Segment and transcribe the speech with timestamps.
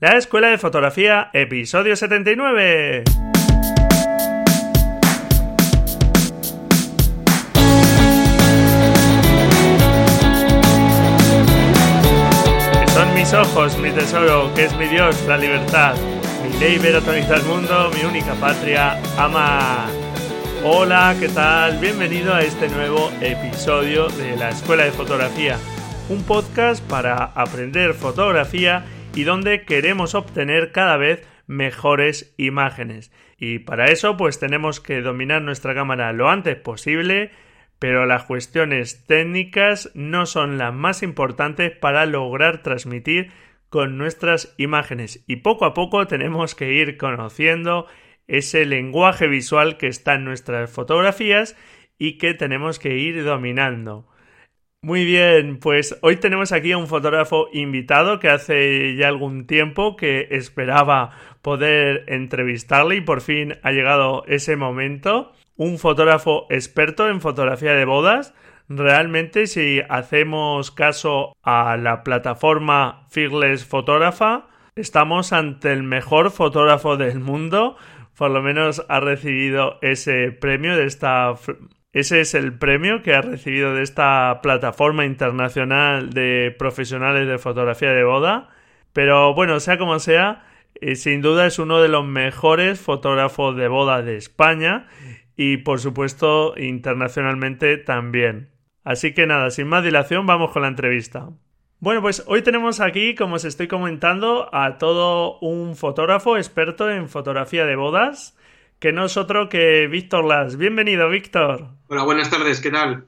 [0.00, 3.02] La Escuela de Fotografía, episodio 79.
[12.72, 15.96] Que son mis ojos, mi tesoro, que es mi Dios, la libertad.
[16.44, 19.88] Mi ley verotoriza el mundo, mi única patria, ama.
[20.62, 21.76] Hola, ¿qué tal?
[21.78, 25.58] Bienvenido a este nuevo episodio de la Escuela de Fotografía,
[26.08, 33.12] un podcast para aprender fotografía y donde queremos obtener cada vez mejores imágenes.
[33.38, 37.30] Y para eso pues tenemos que dominar nuestra cámara lo antes posible,
[37.78, 43.30] pero las cuestiones técnicas no son las más importantes para lograr transmitir
[43.70, 47.86] con nuestras imágenes y poco a poco tenemos que ir conociendo
[48.26, 51.56] ese lenguaje visual que está en nuestras fotografías
[51.98, 54.06] y que tenemos que ir dominando.
[54.80, 59.96] Muy bien, pues hoy tenemos aquí a un fotógrafo invitado que hace ya algún tiempo
[59.96, 61.10] que esperaba
[61.42, 65.32] poder entrevistarle y por fin ha llegado ese momento.
[65.56, 68.34] Un fotógrafo experto en fotografía de bodas.
[68.68, 77.18] Realmente si hacemos caso a la plataforma Fearless Fotógrafa, estamos ante el mejor fotógrafo del
[77.18, 77.76] mundo.
[78.16, 81.34] Por lo menos ha recibido ese premio de esta
[81.92, 87.92] ese es el premio que ha recibido de esta plataforma internacional de profesionales de fotografía
[87.92, 88.50] de boda.
[88.92, 90.44] Pero bueno, sea como sea,
[90.74, 94.86] eh, sin duda es uno de los mejores fotógrafos de boda de España
[95.36, 98.50] y por supuesto internacionalmente también.
[98.84, 101.30] Así que nada, sin más dilación, vamos con la entrevista.
[101.80, 107.08] Bueno, pues hoy tenemos aquí, como os estoy comentando, a todo un fotógrafo experto en
[107.08, 108.36] fotografía de bodas
[108.78, 110.56] que no es otro que Víctor Las.
[110.56, 111.70] Bienvenido, Víctor.
[111.88, 113.06] Hola, buenas tardes, ¿qué tal?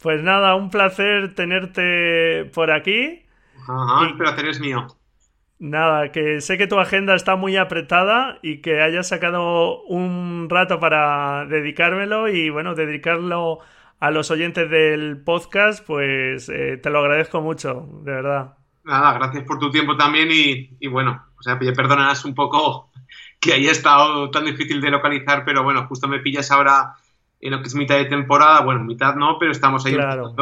[0.00, 3.22] Pues nada, un placer tenerte por aquí.
[3.68, 4.86] Ajá, el placer es mío.
[5.58, 10.80] Nada, que sé que tu agenda está muy apretada y que hayas sacado un rato
[10.80, 13.58] para dedicármelo y bueno, dedicarlo
[13.98, 18.54] a los oyentes del podcast, pues eh, te lo agradezco mucho, de verdad.
[18.84, 22.89] Nada, gracias por tu tiempo también y, y bueno, o sea, perdonarás un poco
[23.40, 26.94] que haya estado tan difícil de localizar, pero bueno, justo me pillas ahora
[27.40, 29.96] en lo que es mitad de temporada, bueno, mitad no, pero estamos ahí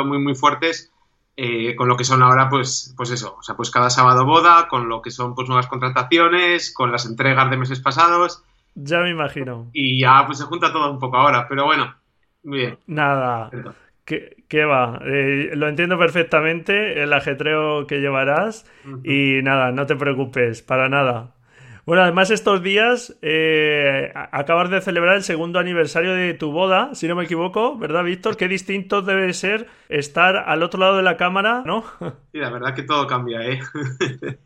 [0.04, 0.92] muy, muy fuertes.
[1.40, 4.66] Eh, con lo que son ahora, pues, pues eso, o sea, pues cada sábado boda,
[4.66, 8.42] con lo que son pues nuevas contrataciones, con las entregas de meses pasados.
[8.74, 9.68] Ya me imagino.
[9.72, 11.94] Y ya pues se junta todo un poco ahora, pero bueno,
[12.42, 12.78] muy bien.
[12.88, 13.50] Nada.
[14.04, 15.00] ¿Qué, va?
[15.04, 18.66] Eh, lo entiendo perfectamente, el ajetreo que llevarás
[19.04, 21.36] y nada, no te preocupes, para nada.
[21.88, 27.08] Bueno, además estos días eh, acabas de celebrar el segundo aniversario de tu boda, si
[27.08, 28.36] no me equivoco, ¿verdad, Víctor?
[28.36, 31.84] Qué distinto debe ser estar al otro lado de la cámara, ¿no?
[32.30, 33.60] Sí, la verdad que todo cambia, ¿eh?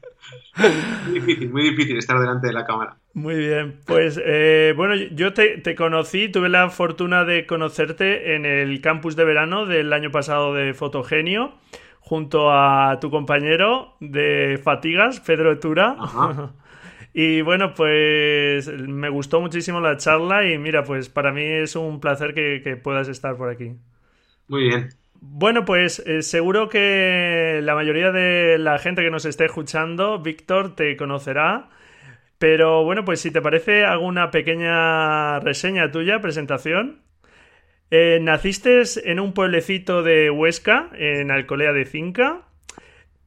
[1.09, 2.97] muy difícil, muy difícil estar delante de la cámara.
[3.13, 8.47] Muy bien, pues eh, bueno, yo te, te, conocí, tuve la fortuna de conocerte en
[8.47, 11.55] el campus de verano del año pasado de Fotogenio,
[11.99, 15.97] junto a tu compañero de Fatigas, Pedro Etura.
[15.99, 16.53] Ajá.
[17.15, 22.01] Y bueno, pues me gustó muchísimo la charla y mira, pues para mí es un
[22.01, 23.73] placer que, puedas estar por aquí.
[24.49, 24.89] Muy bien.
[25.21, 30.75] Bueno, pues eh, seguro que la mayoría de la gente que nos esté escuchando, Víctor,
[30.75, 31.69] te conocerá.
[32.39, 37.03] Pero bueno, pues si te parece, hago una pequeña reseña tuya, presentación.
[37.91, 42.47] Eh, naciste en un pueblecito de Huesca, en Alcolea de Cinca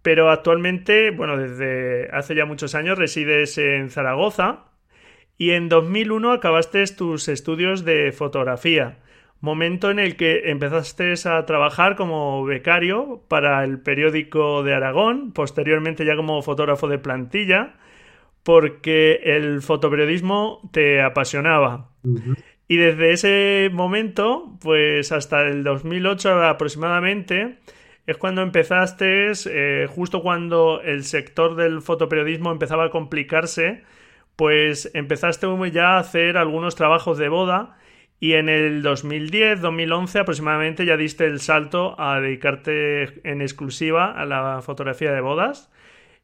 [0.06, 4.66] pero actualmente, bueno, desde hace ya muchos años resides en Zaragoza
[5.36, 9.00] y en 2001 acabaste tus estudios de fotografía,
[9.42, 16.06] momento en el que empezaste a trabajar como becario para el periódico de Aragón, posteriormente
[16.06, 17.74] ya como fotógrafo de plantilla,
[18.44, 21.90] porque el fotoperiodismo te apasionaba.
[22.68, 27.58] Y desde ese momento, pues hasta el 2008 aproximadamente,
[28.08, 33.84] es cuando empezaste, eh, justo cuando el sector del fotoperiodismo empezaba a complicarse,
[34.36, 37.78] pues empezaste ya a hacer algunos trabajos de boda
[38.20, 44.26] y en el 2010, 2011 aproximadamente ya diste el salto a dedicarte en exclusiva a
[44.26, 45.72] la fotografía de bodas.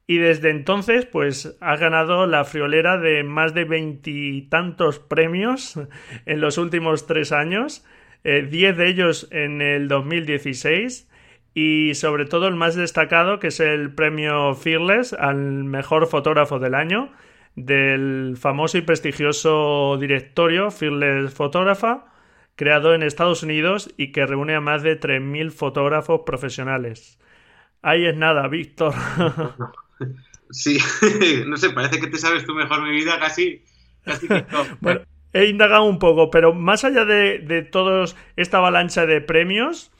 [0.07, 5.79] Y desde entonces, pues has ganado la friolera de más de veintitantos premios
[6.25, 7.85] en los últimos tres años,
[8.23, 11.10] eh, diez de ellos en el 2016
[11.53, 16.75] y sobre todo el más destacado que es el premio Fearless al mejor fotógrafo del
[16.75, 17.12] año
[17.56, 22.06] del famoso y prestigioso directorio Fearless Fotógrafa
[22.56, 27.19] creado en Estados Unidos y que reúne a más de 3.000 fotógrafos profesionales.
[27.81, 28.94] Ahí es nada, Víctor.
[30.51, 30.80] Sí,
[31.48, 33.63] no sé, parece que te sabes tú mejor mi vida casi.
[34.03, 34.45] casi que
[34.81, 35.01] bueno,
[35.33, 38.06] he indagado un poco, pero más allá de, de toda
[38.36, 39.92] esta avalancha de premios,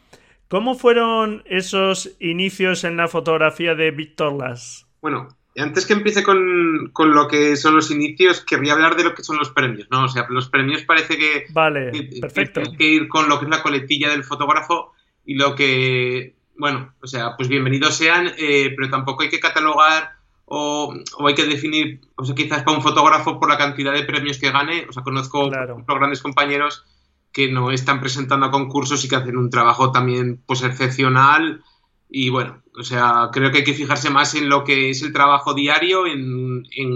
[0.52, 4.86] ¿cómo fueron esos inicios en la fotografía de Víctor Las?
[5.02, 9.24] Bueno, antes que empiece con, lo que son los inicios, querría hablar de lo que
[9.24, 10.04] son los premios, ¿no?
[10.04, 11.46] O sea, los premios parece que...
[11.54, 12.60] Vale, perfecto.
[12.60, 14.92] Hay que ir con lo que es la coletilla del fotógrafo
[15.26, 16.36] y lo que...
[16.58, 20.12] Bueno, o sea, pues bienvenidos sean, eh, pero tampoco hay que catalogar
[20.46, 20.94] o,
[21.26, 24.52] hay que definir, o sea, quizás para un fotógrafo por la cantidad de premios que
[24.52, 24.86] gane.
[24.90, 26.84] O sea, conozco grandes compañeros
[27.32, 31.64] que no están presentando a concursos y que hacen un trabajo también pues excepcional
[32.10, 35.14] y bueno, o sea, creo que hay que fijarse más en lo que es el
[35.14, 36.96] trabajo diario, en, en,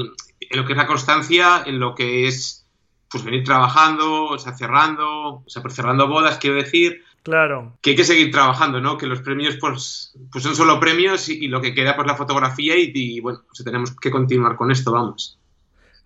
[0.51, 2.67] lo que es la constancia, en lo que es
[3.09, 7.01] pues venir trabajando, o sea, cerrando, o sea, pues cerrando bodas, quiero decir.
[7.23, 7.77] Claro.
[7.81, 8.97] Que hay que seguir trabajando, ¿no?
[8.97, 12.77] Que los premios, pues, pues son solo premios y, lo que queda, pues la fotografía
[12.77, 15.39] y, y bueno, o sea, tenemos que continuar con esto, vamos.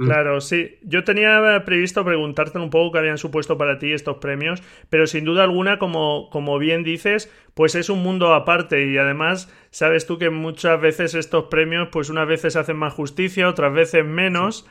[0.01, 0.77] Claro, sí.
[0.81, 5.25] Yo tenía previsto preguntarte un poco qué habían supuesto para ti estos premios, pero sin
[5.25, 10.17] duda alguna, como, como bien dices, pues es un mundo aparte y además sabes tú
[10.17, 14.65] que muchas veces estos premios, pues unas veces hacen más justicia, otras veces menos.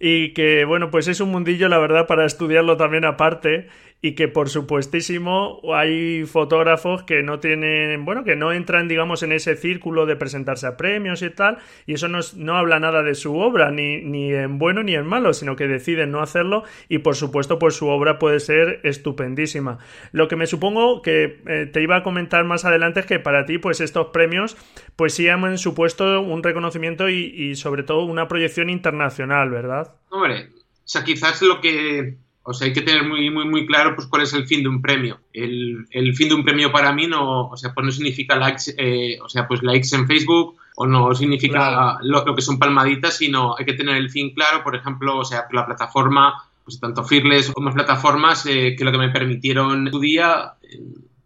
[0.00, 3.66] Y que, bueno, pues es un mundillo, la verdad, para estudiarlo también aparte
[4.00, 9.32] y que por supuestísimo hay fotógrafos que no tienen, bueno, que no entran, digamos, en
[9.32, 13.14] ese círculo de presentarse a premios y tal, y eso no, no habla nada de
[13.14, 16.98] su obra, ni, ni en bueno ni en malo, sino que deciden no hacerlo y
[16.98, 19.78] por supuesto, pues su obra puede ser estupendísima.
[20.12, 23.46] Lo que me supongo que eh, te iba a comentar más adelante es que para
[23.46, 24.56] ti, pues estos premios,
[24.94, 29.94] pues sí han supuesto un reconocimiento y, y sobre todo una proyección internacional, ¿verdad?
[30.10, 32.16] Hombre, o sea, quizás lo que
[32.48, 34.70] o sea, hay que tener muy, muy, muy claro pues, cuál es el fin de
[34.70, 35.20] un premio.
[35.34, 38.74] El, el fin de un premio para mí no, o sea, pues no significa likes,
[38.78, 43.54] eh, o sea, pues likes en Facebook o no significa lo, que son palmaditas, sino
[43.58, 44.64] hay que tener el fin claro.
[44.64, 48.98] Por ejemplo, o sea, la plataforma, pues tanto Fearless como plataformas eh, que lo que
[48.98, 50.54] me permitieron tu día,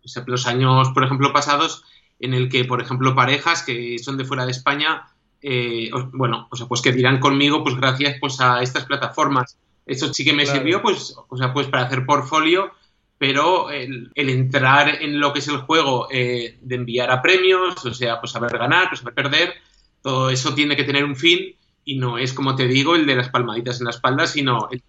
[0.05, 1.85] o sea, los años, por ejemplo, pasados,
[2.19, 5.07] en el que, por ejemplo, parejas que son de fuera de España,
[5.41, 10.12] eh, bueno, o sea, pues que dirán conmigo, pues gracias pues a estas plataformas eso
[10.12, 12.73] sí que me sirvió, pues, o sea, pues para hacer portfolio,
[13.19, 17.94] pero el, entrar en lo que es el juego eh, de enviar a premios, o
[17.94, 19.55] sea, pues saber ganar, pues saber perder,
[20.02, 23.17] todo eso tiene que tener un fin y no es, como te digo, el de
[23.17, 24.82] las palmaditas en la espalda, sino el,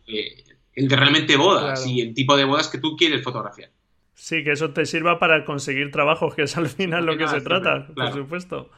[0.88, 3.72] de realmente bodas y el tipo de bodas que tú quieres fotografiar.
[4.16, 7.42] Sí, que eso te sirva para conseguir trabajos, que es al final lo que se
[7.42, 8.70] trata, por supuesto.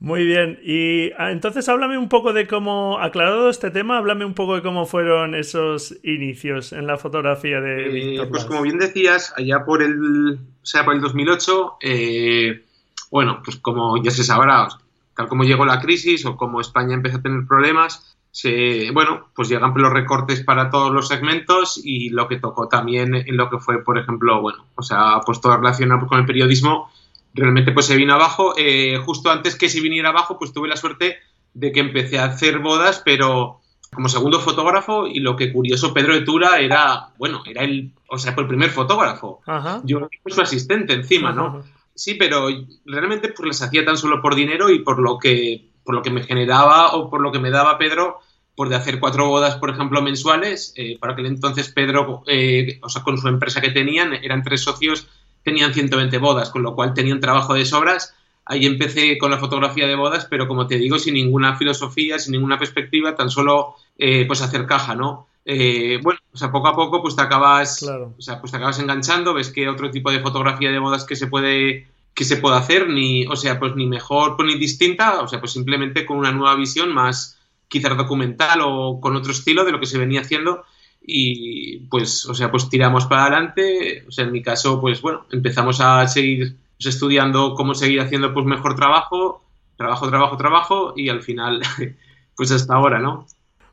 [0.00, 4.32] Muy bien, y ah, entonces háblame un poco de cómo, aclarado este tema, háblame un
[4.32, 9.34] poco de cómo fueron esos inicios en la fotografía de eh, Pues como bien decías,
[9.36, 12.64] allá por el, o sea, por el 2008, eh,
[13.10, 14.68] bueno, pues como ya se sabrá,
[15.14, 19.50] tal como llegó la crisis o como España empezó a tener problemas, se, bueno, pues
[19.50, 23.58] llegan los recortes para todos los segmentos y lo que tocó también en lo que
[23.58, 26.90] fue, por ejemplo, bueno, o sea, pues todo relacionado con el periodismo
[27.34, 28.54] realmente pues se vino abajo.
[28.56, 31.18] Eh, justo antes que se viniera abajo, pues tuve la suerte
[31.54, 33.60] de que empecé a hacer bodas, pero
[33.92, 38.18] como segundo fotógrafo y lo que curioso, Pedro de Tura era, bueno, era el, o
[38.18, 39.40] sea, el primer fotógrafo.
[39.84, 41.64] Yo fui su asistente encima, ¿no?
[41.94, 42.48] Sí, pero
[42.86, 46.10] realmente pues las hacía tan solo por dinero y por lo que, por lo que
[46.10, 48.20] me generaba o por lo que me daba Pedro
[48.54, 50.74] por de hacer cuatro bodas, por ejemplo, mensuales.
[50.76, 54.62] Eh, para aquel entonces Pedro, eh, o sea, con su empresa que tenían, eran tres
[54.62, 55.08] socios
[55.42, 58.14] tenían 120 bodas, con lo cual tenían trabajo de sobras.
[58.44, 62.32] Ahí empecé con la fotografía de bodas, pero como te digo, sin ninguna filosofía, sin
[62.32, 65.26] ninguna perspectiva, tan solo eh, pues hacer caja, ¿no?
[65.44, 68.78] Eh, bueno, o sea, poco a poco pues te acabas, o sea, pues te acabas
[68.78, 72.56] enganchando, ves que otro tipo de fotografía de bodas que se puede que se puede
[72.56, 76.18] hacer, ni, o sea, pues ni mejor pues ni distinta, o sea, pues simplemente con
[76.18, 80.20] una nueva visión más quizás documental o con otro estilo de lo que se venía
[80.20, 80.64] haciendo
[81.02, 84.04] y pues, o sea, pues tiramos para adelante.
[84.06, 88.32] O sea, en mi caso, pues bueno, empezamos a seguir pues, estudiando cómo seguir haciendo
[88.32, 89.44] pues mejor trabajo,
[89.76, 91.62] trabajo, trabajo, trabajo y al final,
[92.36, 93.26] pues hasta ahora, ¿no?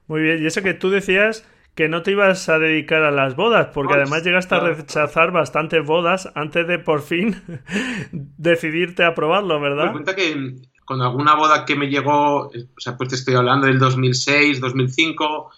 [0.08, 3.36] Muy bien, y eso que tú decías que no te ibas a dedicar a las
[3.36, 7.40] bodas, porque además llegaste a rechazar bastantes bodas antes de por fin
[8.12, 9.86] decidirte a probarlo, ¿verdad?
[9.86, 10.56] Me cuenta que
[10.86, 15.52] con alguna boda que me llegó, o sea, pues te estoy hablando del 2006, 2005,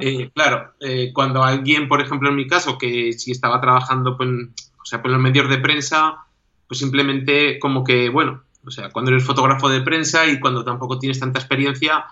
[0.00, 4.28] eh, claro, eh, cuando alguien, por ejemplo, en mi caso, que si estaba trabajando pues,
[4.28, 6.26] o sea, pues en los medios de prensa,
[6.68, 10.98] pues simplemente como que, bueno, o sea, cuando eres fotógrafo de prensa y cuando tampoco
[10.98, 12.04] tienes tanta experiencia,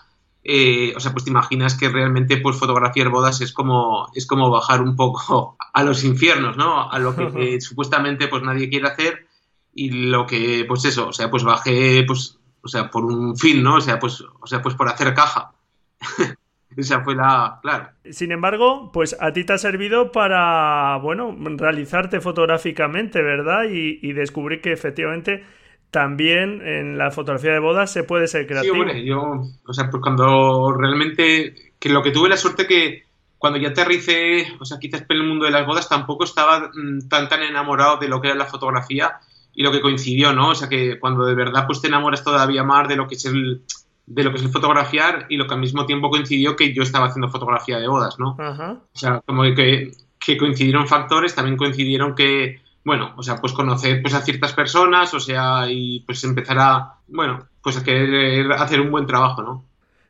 [0.43, 4.51] eh, o sea, pues te imaginas que realmente pues fotografiar bodas es como, es como
[4.51, 6.91] bajar un poco a los infiernos, ¿no?
[6.91, 9.27] A lo que supuestamente pues nadie quiere hacer
[9.75, 13.63] y lo que, pues eso, o sea, pues bajé pues o sea, por un fin,
[13.63, 13.77] ¿no?
[13.77, 15.53] O sea, pues, o sea, pues por hacer caja.
[16.77, 17.89] Esa fue la, claro.
[18.11, 23.65] Sin embargo, pues a ti te ha servido para, bueno, realizarte fotográficamente, ¿verdad?
[23.71, 25.45] Y, y descubrir que efectivamente
[25.91, 28.75] también en la fotografía de bodas se puede ser creativo.
[28.75, 33.11] Sí, hombre, yo, o sea, pues cuando realmente, que lo que tuve la suerte que
[33.39, 37.09] cuando ya aterricé, o sea, quizás en el mundo de las bodas, tampoco estaba mm,
[37.09, 39.19] tan tan enamorado de lo que era la fotografía
[39.55, 40.51] y lo que coincidió, ¿no?
[40.51, 43.25] O sea, que cuando de verdad pues te enamoras todavía más de lo que es
[43.25, 43.63] el
[44.07, 46.83] de lo que es el fotografiar y lo que al mismo tiempo coincidió que yo
[46.83, 48.37] estaba haciendo fotografía de bodas, ¿no?
[48.39, 54.03] O sea, como que, que coincidieron factores, también coincidieron que, bueno, o sea, pues conocer
[54.03, 58.81] pues a ciertas personas, o sea, y pues empezar a, bueno, pues a querer hacer
[58.81, 59.65] un buen trabajo, ¿no?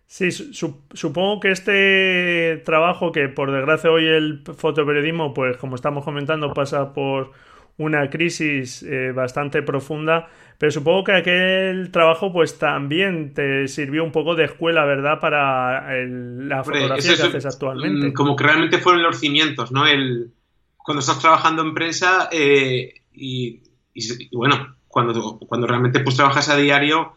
[0.07, 6.53] Sí, supongo que este trabajo que por desgracia hoy el fotoperiodismo, pues como estamos comentando,
[6.53, 7.31] pasa por
[7.77, 10.29] una crisis eh, bastante profunda,
[10.61, 15.19] pero supongo que aquel trabajo pues también te sirvió un poco de escuela, ¿verdad?
[15.19, 18.09] Para la fotografía que haces actualmente.
[18.09, 19.87] Mm, como que realmente fueron los cimientos, ¿no?
[19.87, 20.35] El,
[20.77, 23.63] cuando estás trabajando en prensa eh, y,
[24.33, 27.15] bueno, cuando, cuando realmente pues trabajas a diario,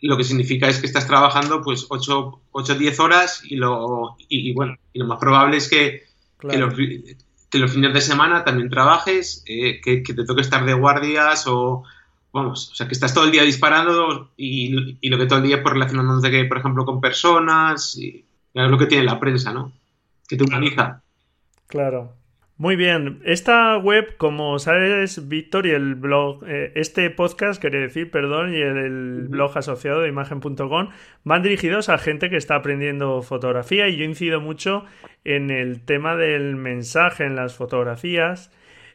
[0.00, 4.54] lo que significa es que estás trabajando pues 8 o 10 horas y lo, y,
[4.54, 6.04] bueno, y lo más probable es que,
[6.40, 10.72] que los, que los fines de semana también trabajes, eh, que, te toque estar de
[10.72, 11.84] guardias o,
[12.32, 15.44] vamos, o sea, que estás todo el día disparando y, y lo que todo el
[15.46, 19.72] día pues relacionándote, por ejemplo, con personas, y es lo que tiene la prensa, ¿no?
[20.28, 21.02] Que te humaniza.
[21.66, 22.14] Claro.
[22.58, 28.10] Muy bien, esta web, como sabes, Víctor, y el blog, eh, este podcast, quiere decir,
[28.10, 30.88] perdón, y el, blog asociado de imagen.com,
[31.22, 34.86] van dirigidos a gente que está aprendiendo fotografía y yo incido mucho
[35.24, 38.50] en el tema del mensaje en las fotografías.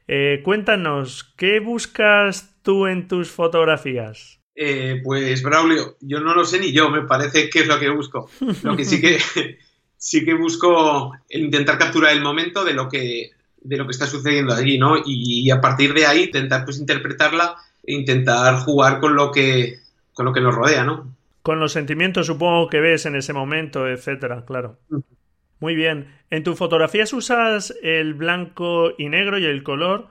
[0.07, 4.39] Eh, cuéntanos, ¿qué buscas tú en tus fotografías?
[4.55, 7.89] Eh, pues, Braulio, yo no lo sé ni yo, me parece que es lo que
[7.89, 8.29] busco.
[8.63, 9.19] Lo que sí que,
[9.97, 13.31] sí que busco intentar capturar el momento de lo que
[13.63, 14.95] de lo que está sucediendo allí, ¿no?
[15.05, 19.79] Y, a partir de ahí intentar pues interpretarla e intentar jugar con lo que
[20.13, 21.15] con lo que nos rodea, ¿no?
[21.43, 24.77] Con los sentimientos supongo que ves en ese momento, etcétera, claro.
[25.59, 26.07] Muy bien.
[26.31, 30.07] En tus fotografías usas el blanco y negro y el color.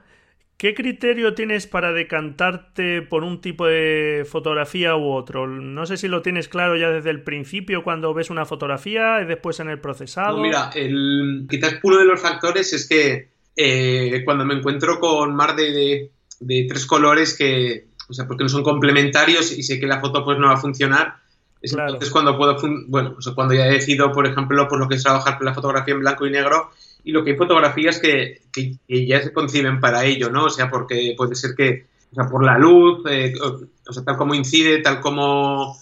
[0.60, 5.46] ¿Qué criterio tienes para decantarte por un tipo de fotografía u otro?
[5.46, 9.24] No sé si lo tienes claro ya desde el principio cuando ves una fotografía y
[9.24, 10.36] después en el procesado.
[10.36, 15.56] mira, el, quizás uno de los factores es que eh, cuando me encuentro con más
[15.56, 16.10] de,
[16.68, 20.38] tres colores que, o sea, porque no son complementarios y sé que la foto pues
[20.38, 21.14] no va a funcionar,
[21.62, 25.02] es entonces cuando puedo, bueno, cuando ya he decidido, por ejemplo, por lo que es
[25.02, 26.70] trabajar con la fotografía en blanco y negro
[27.04, 30.44] y lo que hay fotografías que, que, ya se conciben para ello, ¿no?
[30.44, 34.16] O sea, porque puede ser que, o sea, por la luz, eh, o sea, tal
[34.16, 35.76] como incide, tal como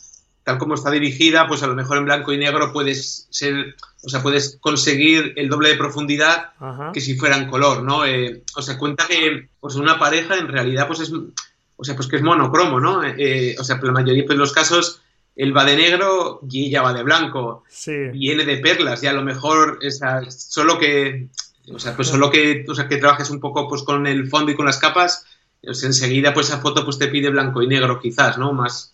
[0.48, 4.08] tal como está dirigida, pues a lo mejor en blanco y negro puedes ser, o
[4.08, 6.52] sea, puedes conseguir el doble de profundidad
[6.94, 8.06] que si fuera en color, ¿no?
[8.06, 12.08] Eh, o sea, cuenta que pues una pareja en realidad pues es, o sea, pues
[12.08, 13.04] que es monocromo, ¿no?
[13.04, 15.02] Eh, o sea, la mayoría de los casos
[15.38, 17.64] él va de negro y ella va de blanco.
[17.68, 17.96] Sí.
[18.12, 21.28] Viene de perlas y a lo mejor esa, solo que,
[21.72, 24.52] o sea, pues solo que, o sea, que trabajes un poco pues con el fondo
[24.52, 25.24] y con las capas,
[25.62, 28.52] pues enseguida pues esa foto pues te pide blanco y negro quizás, ¿no?
[28.52, 28.92] Más,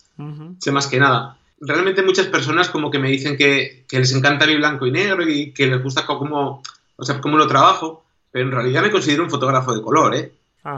[0.59, 4.55] sé más que nada realmente muchas personas como que me dicen que, les encanta mi
[4.55, 6.61] blanco y negro y que les gusta cómo,
[6.95, 10.31] o sea, cómo lo trabajo, pero en realidad me considero un fotógrafo de color, ¿eh?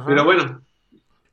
[0.06, 0.62] Pero bueno.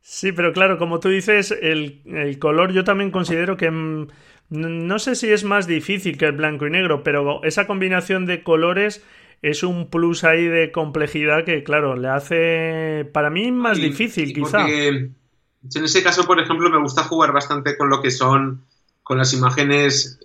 [0.06, 3.70] Sí, pero claro, como tú dices, el, el color yo también considero que...
[3.70, 4.06] Mm,
[4.50, 8.42] no sé si es más difícil que el blanco y negro, pero esa combinación de
[8.42, 9.02] colores
[9.40, 14.68] es un plus ahí de complejidad que, claro, le hace para mí más difícil, quizá.
[14.68, 15.14] en
[15.62, 18.64] ese caso, por ejemplo, me gusta jugar bastante con lo que son
[19.02, 20.20] con las imágenes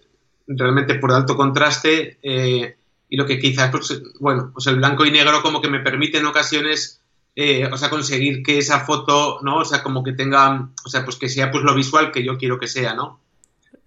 [0.45, 2.75] realmente por alto contraste eh,
[3.07, 6.17] y lo que quizás, pues, bueno, pues el blanco y negro como que me permite
[6.17, 6.99] en ocasiones,
[7.41, 9.60] eh, o sea, conseguir que esa foto, ¿no?
[9.60, 12.38] O sea, como que tenga, o sea, pues que sea pues lo visual que yo
[12.38, 13.22] quiero que sea, ¿no?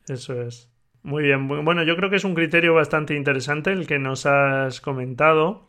[0.08, 0.70] Eso es.
[1.02, 1.46] Muy bien.
[1.48, 5.68] Bueno, yo creo que es un criterio bastante interesante el que nos has comentado.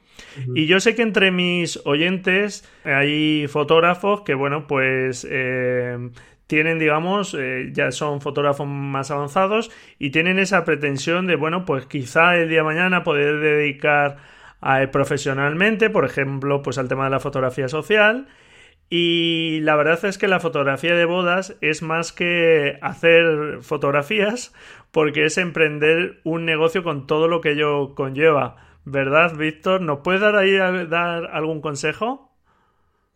[0.55, 5.97] Y yo sé que entre mis oyentes hay fotógrafos que, bueno, pues eh,
[6.47, 11.85] tienen, digamos, eh, ya son fotógrafos más avanzados y tienen esa pretensión de, bueno, pues
[11.87, 14.17] quizá el día de mañana poder dedicar
[14.91, 18.27] profesionalmente, por ejemplo, pues al tema de la fotografía social.
[18.89, 24.53] Y la verdad es que la fotografía de bodas es más que hacer fotografías,
[24.91, 28.57] porque es emprender un negocio con todo lo que ello conlleva.
[28.85, 29.81] ¿Verdad, Víctor?
[29.81, 30.53] ¿Nos puedes dar ahí
[30.87, 32.31] dar algún consejo?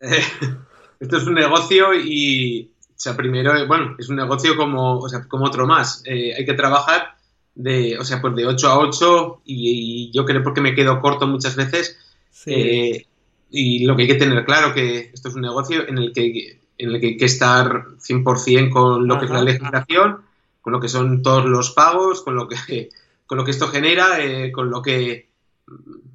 [0.00, 5.46] esto es un negocio y, sea, primero, bueno, es un negocio como, o sea, como
[5.46, 6.02] otro más.
[6.04, 7.14] Eh, hay que trabajar
[7.58, 11.26] de, o sea, pues de 8 a 8 y, yo creo porque me quedo corto
[11.26, 11.98] muchas veces.
[12.46, 13.04] Eh,
[13.50, 16.60] y lo que hay que tener claro que esto es un negocio en el que,
[16.78, 20.18] en el que hay que estar 100% con lo que es la legislación,
[20.62, 22.90] con lo que son todos los pagos, con lo que,
[23.26, 25.28] con lo que esto genera, eh, con lo que,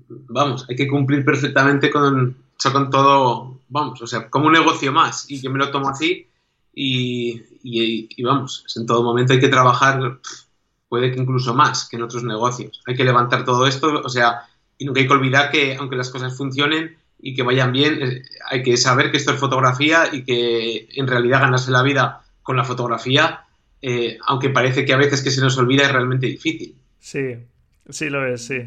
[0.07, 2.37] vamos, hay que cumplir perfectamente con,
[2.71, 5.29] con todo, vamos, o sea, como un negocio más.
[5.29, 6.25] Y yo me lo tomo así
[6.73, 10.19] y, y, vamos, en todo momento hay que trabajar,
[10.93, 12.79] puede que incluso más que en otros negocios.
[12.85, 14.43] Hay que levantar todo esto, o sea,
[14.77, 18.21] y nunca hay que olvidar que aunque las cosas funcionen y que vayan bien, eh,
[18.47, 22.57] hay que saber que esto es fotografía y que en realidad ganarse la vida con
[22.57, 23.43] la fotografía,
[23.81, 26.75] eh, aunque parece que a veces que se nos olvida, es realmente difícil.
[26.99, 27.37] Sí,
[27.89, 28.61] sí lo es, sí.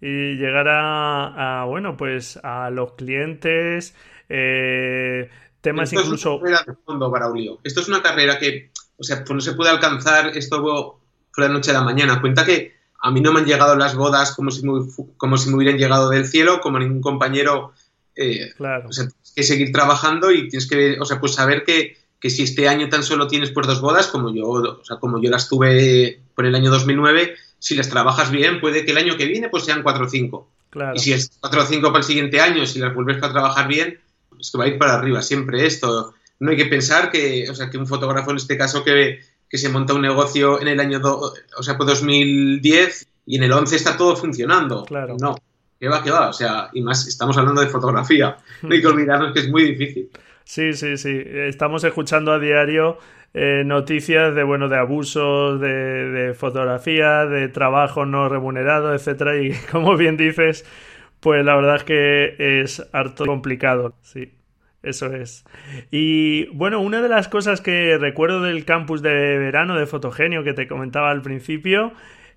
[0.00, 3.96] Y llegar a, bueno, pues a los clientes,
[4.28, 5.28] eh,
[5.60, 6.36] temas esto incluso...
[6.36, 7.58] Es una carrera de fondo, Braulio.
[7.64, 11.00] Esto es una carrera que, o sea, pues no se puede alcanzar esto
[11.40, 12.20] la noche a la mañana.
[12.20, 14.80] Cuenta que a mí no me han llegado las bodas como si me,
[15.16, 17.72] como si me hubieran llegado del cielo, como ningún compañero.
[18.16, 18.88] Eh, claro.
[18.88, 22.30] O sea, tienes que seguir trabajando y tienes que, o sea, pues saber que, que
[22.30, 25.30] si este año tan solo tienes pues dos bodas, como yo, o sea, como yo
[25.30, 29.26] las tuve por el año 2009, si las trabajas bien, puede que el año que
[29.26, 30.50] viene pues sean cuatro o cinco.
[30.70, 30.94] Claro.
[30.96, 33.68] Y si es cuatro o cinco para el siguiente año, si las vuelves a trabajar
[33.68, 34.00] bien,
[34.38, 36.14] es que va a ir para arriba siempre esto.
[36.40, 39.58] No hay que pensar que, o sea, que un fotógrafo en este caso que, que
[39.58, 43.76] se monta un negocio en el año, o sea, pues 2010 y en el 11
[43.76, 44.84] está todo funcionando.
[44.84, 45.16] Claro.
[45.20, 45.36] No,
[45.78, 46.28] que va, que va.
[46.28, 48.36] O sea, y más estamos hablando de fotografía.
[48.62, 50.10] No hay que olvidarnos que es muy difícil.
[50.44, 51.22] Sí, sí, sí.
[51.24, 52.98] Estamos escuchando a diario
[53.34, 59.40] eh, noticias de bueno de abusos de, de, fotografía, de trabajo no remunerado, etcétera.
[59.40, 60.64] Y como bien dices,
[61.20, 63.94] pues la verdad es que es harto complicado.
[64.02, 64.37] Sí.
[64.82, 65.44] Eso es.
[65.90, 70.54] Y bueno, una de las cosas que recuerdo del campus de verano de Fotogenio que
[70.54, 71.92] te comentaba al principio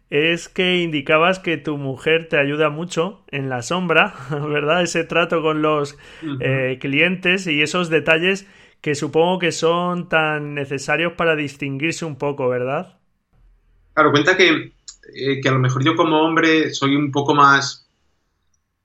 [0.09, 4.81] es que indicabas que tu mujer te ayuda mucho en la sombra, ¿verdad?
[4.81, 5.97] Ese trato con los
[6.41, 8.47] eh, clientes y esos detalles
[8.81, 12.97] que supongo que son tan necesarios para distinguirse un poco, ¿verdad?
[13.93, 14.73] Claro, cuenta que,
[15.13, 17.87] eh, que a lo mejor yo como hombre soy un poco más,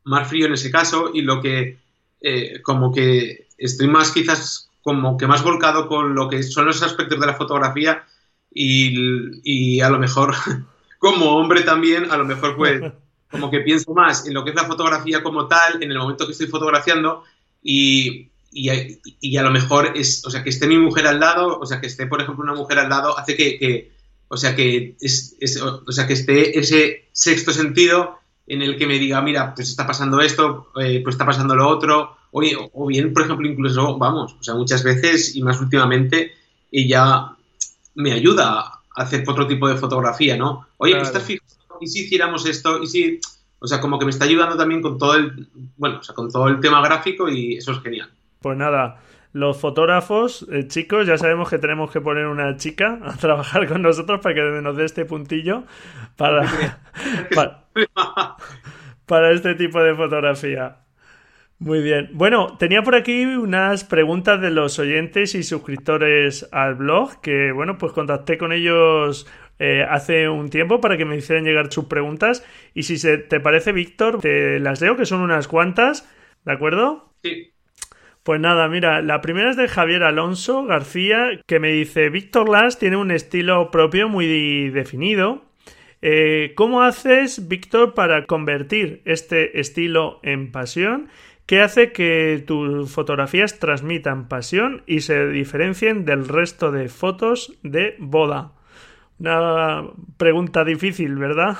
[0.04, 1.78] más frío en ese caso y lo que
[2.20, 6.82] eh, como que estoy más quizás como que más volcado con lo que son los
[6.82, 8.04] aspectos de la fotografía
[8.52, 10.34] y, a lo mejor
[10.98, 12.80] como hombre también, a lo mejor pues
[13.30, 16.26] como que pienso más en lo que es la fotografía como tal, en el momento
[16.26, 17.24] que estoy fotografiando
[17.62, 21.66] y, y, a lo mejor es, o sea, que esté mi mujer al lado, o
[21.66, 23.90] sea, que esté, por ejemplo, una mujer al lado, hace que,
[24.28, 28.98] o sea, que es, o sea, que esté ese sexto sentido en el que me
[28.98, 33.22] diga, mira, pues está pasando esto, eh, pues está pasando lo otro, o, bien, por
[33.22, 36.32] ejemplo, incluso, vamos, o sea, muchas veces y más últimamente,
[36.70, 37.32] ella
[37.94, 40.66] me ayuda a hacer otro tipo de fotografía, ¿no?
[40.76, 41.06] Oye, claro.
[41.06, 41.78] ¿estás fijado?
[41.80, 42.82] ¿Y si hiciéramos esto?
[42.82, 43.20] ¿Y si...?
[43.58, 46.30] O sea, como que me está ayudando también con todo el, bueno, o sea, con
[46.30, 48.10] todo el tema gráfico y eso es genial.
[48.40, 49.00] Pues nada,
[49.32, 53.82] los fotógrafos, eh, chicos, ya sabemos que tenemos que poner una chica a trabajar con
[53.82, 55.64] nosotros para que nos dé este puntillo
[56.16, 56.50] para,
[57.34, 57.65] para
[59.32, 60.78] este tipo de fotografía.
[61.58, 62.10] Muy bien.
[62.12, 67.78] Bueno, tenía por aquí unas preguntas de los oyentes y suscriptores al blog, que bueno,
[67.78, 69.26] pues contacté con ellos
[69.58, 72.44] eh, hace un tiempo para que me hicieran llegar sus preguntas.
[72.74, 76.06] Y si se te parece, Víctor, te las leo, que son unas cuantas,
[76.44, 77.14] ¿de acuerdo?
[77.22, 77.52] Sí.
[78.22, 82.78] Pues nada, mira, la primera es de Javier Alonso García, que me dice, Víctor Las
[82.78, 85.45] tiene un estilo propio muy definido.
[86.02, 91.08] Eh, ¿Cómo haces, Víctor, para convertir este estilo en pasión?
[91.46, 97.94] ¿Qué hace que tus fotografías transmitan pasión y se diferencien del resto de fotos de
[97.98, 98.52] boda?
[99.18, 99.84] Una
[100.16, 101.56] pregunta difícil, ¿verdad?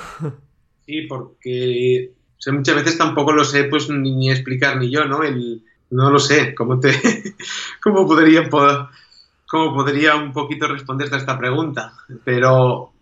[0.86, 2.12] Sí, porque
[2.52, 5.22] muchas veces tampoco lo sé pues ni explicar ni yo, ¿no?
[5.22, 6.92] El, no lo sé, ¿cómo, te,
[7.82, 11.92] cómo, podría, cómo podría un poquito responderte a esta pregunta?
[12.24, 12.92] Pero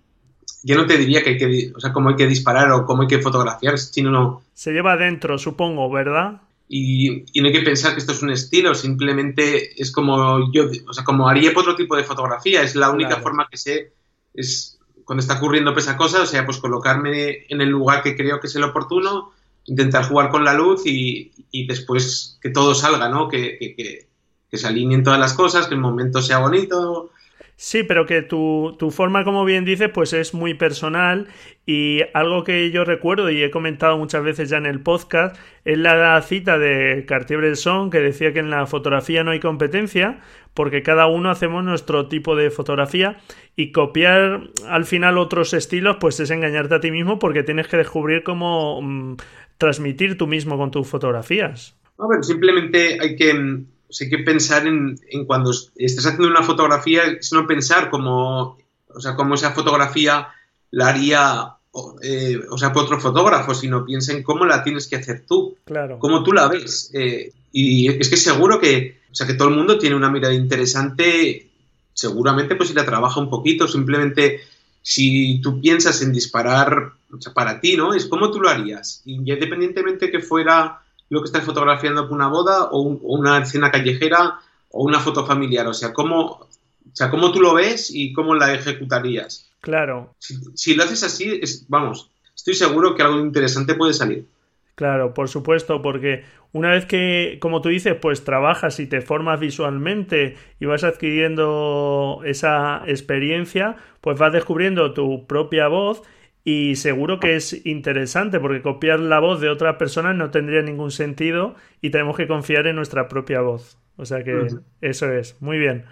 [0.64, 3.02] yo no te diría que hay que, o sea, cómo hay que disparar o cómo
[3.02, 4.42] hay que fotografiar, sino no.
[4.54, 6.40] Se lleva adentro, supongo, ¿verdad?
[6.68, 10.92] Y, no hay que pensar que esto es un estilo, simplemente es como yo, o
[10.94, 13.92] sea, como haría otro tipo de fotografía, es la única forma que sé,
[14.32, 18.40] es cuando está ocurriendo esa cosa, o sea, pues colocarme en el lugar que creo
[18.40, 19.32] que es el oportuno,
[19.66, 21.32] intentar jugar con la luz y,
[21.66, 23.28] después que todo salga, ¿no?
[23.28, 24.08] Que, que,
[24.56, 27.10] se alineen todas las cosas, que el momento sea bonito.
[27.56, 31.28] Sí, pero que tu, tu, forma, como bien dices, pues es muy personal
[31.66, 35.78] y algo que yo recuerdo y he comentado muchas veces ya en el podcast es
[35.78, 40.20] la cita de Cartier-Bresson que decía que en la fotografía no hay competencia
[40.52, 43.18] porque cada uno hacemos nuestro tipo de fotografía
[43.54, 47.76] y copiar al final otros estilos pues es engañarte a ti mismo porque tienes que
[47.76, 49.16] descubrir cómo mm,
[49.58, 51.78] transmitir tú mismo con tus fotografías.
[51.98, 57.04] A ver, simplemente hay que mm, hay que pensar en, cuando estás haciendo una fotografía,
[57.04, 60.28] es no pensar como, o sea, cómo esa fotografía
[60.70, 61.54] la haría,
[62.02, 65.56] eh, o sea, por otro fotógrafo, sino piensa en cómo la tienes que hacer tú,
[65.64, 65.98] claro.
[65.98, 66.90] cómo tú la ves.
[66.92, 70.34] Eh, y es que seguro que, o sea, que todo el mundo tiene una mirada
[70.34, 71.48] interesante,
[71.92, 74.40] seguramente pues si la trabaja un poquito, simplemente
[74.82, 77.94] si tú piensas en disparar o sea, para ti, ¿no?
[77.94, 79.02] Es cómo tú lo harías.
[79.06, 84.40] Independientemente que fuera lo que estás fotografiando una boda o, una escena callejera
[84.70, 85.66] o una foto familiar.
[85.66, 86.48] O sea, cómo, o
[86.92, 89.50] sea, cómo tú lo ves y cómo la ejecutarías.
[89.60, 90.14] Claro.
[90.18, 94.26] Si, lo haces así, es, vamos, estoy seguro que algo interesante puede salir.
[94.74, 99.38] Claro, por supuesto, porque una vez que, como tú dices, pues trabajas y te formas
[99.38, 106.02] visualmente y vas adquiriendo esa experiencia, pues vas descubriendo tu propia voz
[106.44, 110.90] y seguro que es interesante porque copiar la voz de otras personas no tendría ningún
[110.90, 113.78] sentido y tenemos que confiar en nuestra propia voz.
[113.96, 114.48] O sea que
[114.82, 115.40] eso es.
[115.40, 115.86] Muy bien.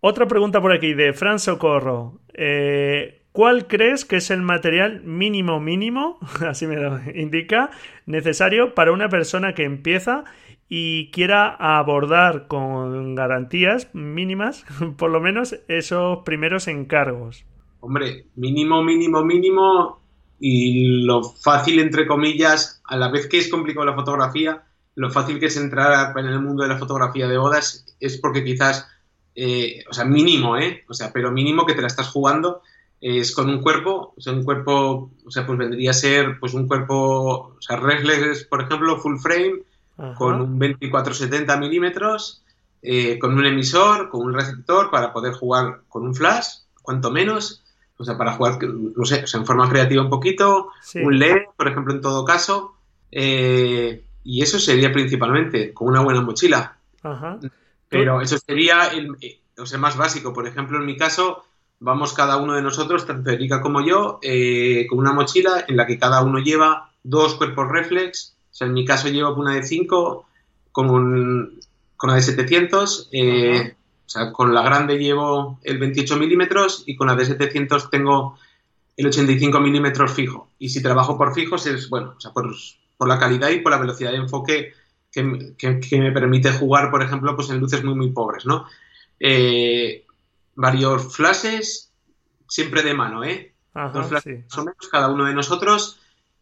[0.00, 2.20] Otra pregunta por aquí de Fran Socorro.
[2.32, 7.70] Eh, ¿Cuál crees que es el material mínimo mínimo, así me lo indica,
[8.06, 10.24] necesario para una persona que empieza
[10.68, 14.64] y quiera abordar con garantías mínimas,
[14.96, 17.46] por lo menos, esos primeros encargos?
[17.82, 20.00] Hombre, mínimo, mínimo, mínimo,
[20.38, 24.64] y lo fácil, entre comillas, a la vez que es complicado la fotografía,
[24.94, 28.44] lo fácil que es entrar en el mundo de la fotografía de bodas es porque
[28.44, 28.86] quizás,
[29.34, 30.84] eh, o sea, mínimo, ¿eh?
[30.88, 32.62] O sea, pero mínimo que te la estás jugando
[33.00, 36.54] es con un cuerpo, o sea, un cuerpo, o sea, pues vendría a ser, pues
[36.54, 39.62] un cuerpo, o sea, reflex, por ejemplo, full frame,
[40.16, 42.42] con un 24-70 milímetros,
[42.80, 47.61] eh, con un emisor, con un receptor para poder jugar con un flash, cuanto menos,
[48.02, 51.42] o sea, para jugar, no sé, o sea, en forma creativa un poquito, un LED,
[51.56, 52.74] por ejemplo, en todo caso.
[53.12, 56.76] Eh, y eso sería principalmente con una buena mochila.
[57.88, 60.32] Pero eso sería el, eh, o sea, más básico.
[60.32, 61.44] Por ejemplo, en mi caso,
[61.78, 65.86] vamos cada uno de nosotros, tanto Erika como yo, eh, con una mochila en la
[65.86, 68.36] que cada uno lleva dos cuerpos reflex.
[68.50, 70.26] O sea, en mi caso llevo una de 5
[70.72, 70.88] con,
[71.96, 73.10] con una de 700.
[74.06, 78.36] O sea, con la grande llevo el 28 milímetros y con la de 700 tengo
[78.96, 80.50] el 85 milímetros fijo.
[80.58, 82.52] Y si trabajo por fijos es, bueno, o sea, por,
[83.06, 84.74] la calidad y por la velocidad de enfoque
[85.10, 88.66] que, me permite jugar, por ejemplo, pues en luces muy, muy pobres, ¿no?
[89.18, 90.04] Eh,
[90.54, 91.92] varios flashes,
[92.48, 93.54] siempre de mano, ¿eh?
[93.74, 95.98] Dos flashes más o menos, cada uno de nosotros.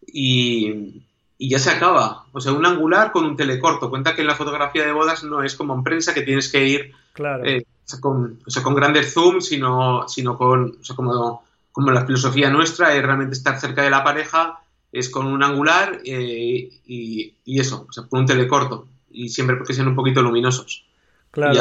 [0.07, 1.03] Y,
[1.41, 2.27] y ya se acaba.
[2.33, 3.89] O sea, un angular con un telecorto.
[3.89, 6.67] Cuenta que en la fotografía de bodas no es como en prensa que tienes que
[6.67, 7.43] ir claro.
[7.47, 7.65] Eh,
[7.99, 13.03] con, con, grandes zooms, sino, sino con, o sea, como, como la filosofía nuestra es
[13.03, 14.61] realmente estar cerca de la pareja,
[14.93, 18.87] es con un angular eh, y, eso, o sea, con un telecorto.
[19.11, 20.85] Y siempre porque sean un poquito luminosos.
[21.31, 21.59] Claro.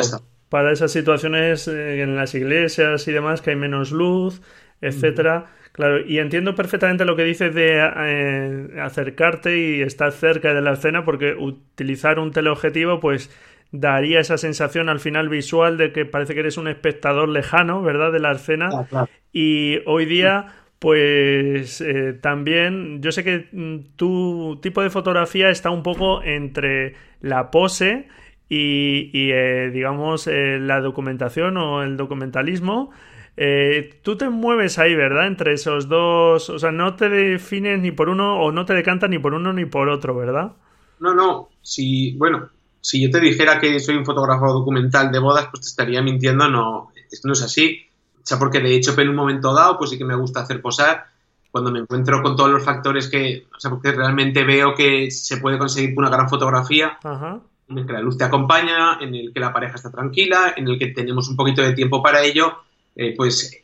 [0.49, 4.41] Para esas situaciones eh, en las iglesias y demás que hay menos luz,
[4.81, 5.49] etcétera.
[5.71, 10.73] Claro, y entiendo perfectamente lo que dices de eh, acercarte y estar cerca de la
[10.73, 13.29] escena, porque utilizar un teleobjetivo, pues
[13.71, 18.11] daría esa sensación al final visual de que parece que eres un espectador lejano, ¿verdad?,
[18.11, 18.69] de la escena.
[18.91, 20.47] Ah, y hoy día,
[20.79, 26.95] pues eh, también, yo sé que mm, tu tipo de fotografía está un poco entre
[27.21, 28.07] la pose
[28.49, 32.89] y, eh, digamos, la documentación o el documentalismo.
[33.41, 35.25] Eh, tú te mueves ahí, ¿verdad?
[35.25, 39.09] Entre esos dos, o sea, no te defines ni por uno o no te decantas
[39.09, 40.51] ni por uno ni por otro, ¿verdad?
[40.99, 42.49] No, no, si, bueno,
[42.81, 46.49] si yo te dijera que soy un fotógrafo documental de bodas, pues te estaría mintiendo,
[46.49, 46.91] no,
[47.23, 47.79] no es así.
[48.17, 50.61] O sea, porque de hecho en un momento dado, pues sí que me gusta hacer
[50.61, 51.05] posar,
[51.49, 55.37] cuando me encuentro con todos los factores que, o sea, porque realmente veo que se
[55.37, 56.99] puede conseguir una gran fotografía,
[57.69, 60.67] en el que la luz te acompaña, en el que la pareja está tranquila, en
[60.67, 62.63] el que tenemos un poquito de tiempo para ello,
[62.99, 63.55] eh, pues,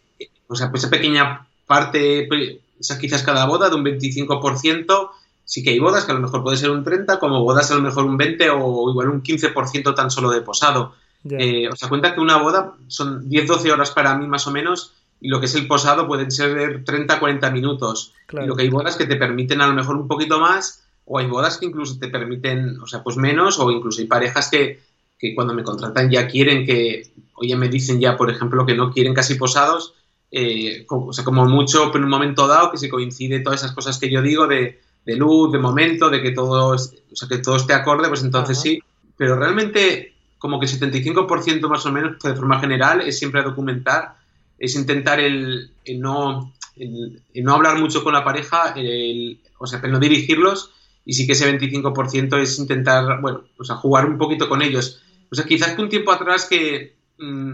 [0.48, 5.10] o sea, pues esa pequeña parte, pues, esa quizás cada boda de un 25%,
[5.44, 7.76] sí que hay bodas que a lo mejor puede ser un 30, como bodas a
[7.76, 10.96] lo mejor un 20 o igual un 15% tan solo de posado.
[11.30, 14.94] Eh, o sea, cuenta que una boda son 10-12 horas para mí más o menos
[15.20, 18.14] y lo que es el posado pueden ser 30-40 minutos.
[18.32, 21.20] Y lo que hay bodas que te permiten a lo mejor un poquito más o
[21.20, 24.80] hay bodas que incluso te permiten, o sea, pues menos o incluso hay parejas que
[25.18, 28.76] que cuando me contratan ya quieren que, o ya me dicen ya, por ejemplo, que
[28.76, 29.94] no quieren casi posados,
[30.32, 33.76] eh, como, o sea, como mucho en un momento dado que se coincide todas esas
[33.76, 37.38] cosas que yo digo de, de luz, de momento, de que todo, o sea, que
[37.38, 38.80] todo esté acorde, pues entonces sí.
[39.18, 44.18] Pero realmente, como que el 75% más o menos, de forma general, es siempre documentar,
[44.58, 49.92] es intentar el, no, el, no hablar mucho con la pareja, el, o sea, el
[49.92, 50.72] no dirigirlos,
[51.06, 55.02] y sí que ese 25% es intentar, bueno, o sea, jugar un poquito con ellos.
[55.32, 57.54] O sea, quizás que un tiempo atrás que, mm,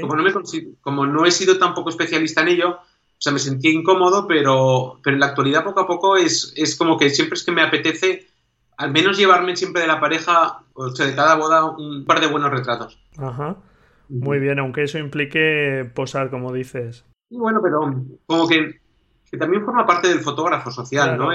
[0.00, 0.32] como, no me,
[0.80, 5.14] como no he sido tampoco especialista en ello, o sea, me sentía incómodo, pero, pero
[5.14, 8.26] en la actualidad poco a poco es, es como que siempre es que me apetece
[8.80, 12.28] al menos llevarme siempre de la pareja, o sea, de cada boda, un par de
[12.28, 12.98] buenos retratos.
[13.18, 13.58] Ajá.
[14.08, 17.04] Muy bien, aunque eso implique posar, como dices.
[17.28, 17.80] Y bueno, pero
[18.24, 18.80] como que,
[19.30, 21.28] que también forma parte del fotógrafo social, ¿no?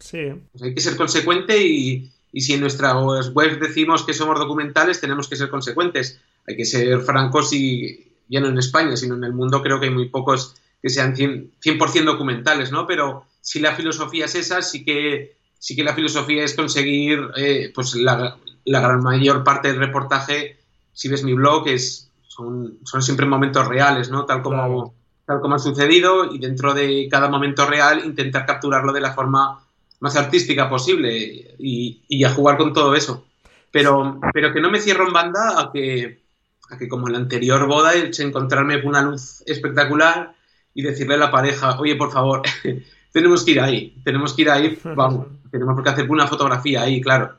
[0.00, 0.32] sí.
[0.50, 5.00] Pues hay que ser consecuente y, y si en nuestras web decimos que somos documentales,
[5.00, 6.20] tenemos que ser consecuentes.
[6.48, 9.86] Hay que ser francos y ya no en España, sino en el mundo creo que
[9.86, 12.86] hay muy pocos que sean 100%, documentales, ¿no?
[12.86, 17.72] Pero si la filosofía es esa, sí que, sí que la filosofía es conseguir eh,
[17.74, 20.58] pues la, la, gran mayor parte del reportaje,
[20.92, 24.24] si ves mi blog, es, son, son siempre momentos reales, ¿no?
[24.24, 24.94] Tal como,
[25.26, 29.64] tal como ha sucedido y dentro de cada momento real intentar capturarlo de la forma
[30.00, 33.24] más artística posible y, y a jugar con todo eso.
[33.72, 36.27] Pero, pero que no me cierro en banda a que,
[36.70, 40.34] a que como en la anterior boda, el encontrarme con una luz espectacular
[40.74, 42.42] y decirle a la pareja, oye, por favor,
[43.12, 47.00] tenemos que ir ahí, tenemos que ir ahí, vamos, tenemos que hacer una fotografía ahí,
[47.00, 47.36] claro.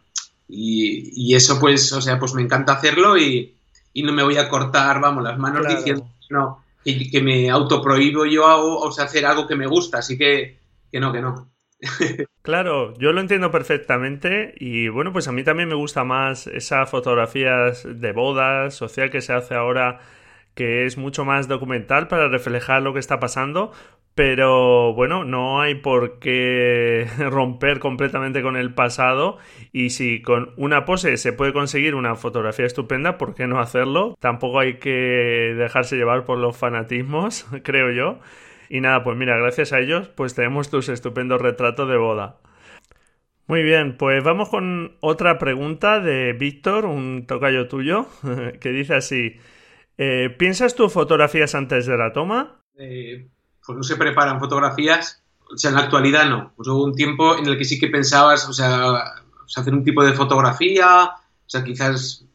[0.47, 3.55] Y, y, eso, pues, o sea, pues me encanta hacerlo y,
[3.93, 8.25] y no me voy a cortar, vamos, las manos diciendo no, que, que, me autoprohíbo
[8.25, 10.57] yo o sea, hacer algo que me gusta, así que,
[10.91, 11.51] que no, que no.
[12.41, 16.89] Claro, yo lo entiendo perfectamente y bueno, pues a mí también me gusta más esas
[16.89, 19.99] fotografías de bodas social que se hace ahora
[20.55, 23.71] que es mucho más documental para reflejar lo que está pasando,
[24.15, 29.37] pero bueno, no hay por qué romper completamente con el pasado
[29.71, 34.17] y si con una pose se puede conseguir una fotografía estupenda, ¿por qué no hacerlo?
[34.19, 34.89] Tampoco hay que
[35.57, 38.19] dejarse llevar por los fanatismos, creo yo.
[38.69, 42.37] Y nada, pues mira, gracias a ellos, pues tenemos tus estupendos retratos de boda.
[43.47, 48.05] Muy bien, pues vamos con otra pregunta de Víctor, un tocayo tuyo,
[48.61, 49.37] que dice así,
[49.97, 52.61] eh, ¿piensas tus fotografías antes de la toma?
[52.77, 53.27] Eh,
[53.65, 56.53] pues no se preparan fotografías, o sea, en la actualidad no.
[56.55, 59.03] Pues hubo un tiempo en el que sí que pensabas, o sea,
[59.57, 62.25] hacer un tipo de fotografía, o sea, quizás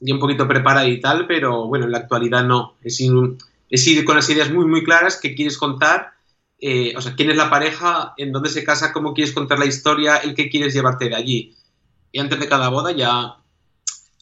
[0.00, 2.76] ya un poquito preparada y tal, pero bueno, en la actualidad no.
[2.82, 3.00] Es,
[3.70, 6.12] es ir con las ideas muy, muy claras que quieres contar,
[6.60, 9.66] eh, o sea, quién es la pareja, en dónde se casa, cómo quieres contar la
[9.66, 11.54] historia, el que quieres llevarte de allí.
[12.10, 13.36] Y antes de cada boda ya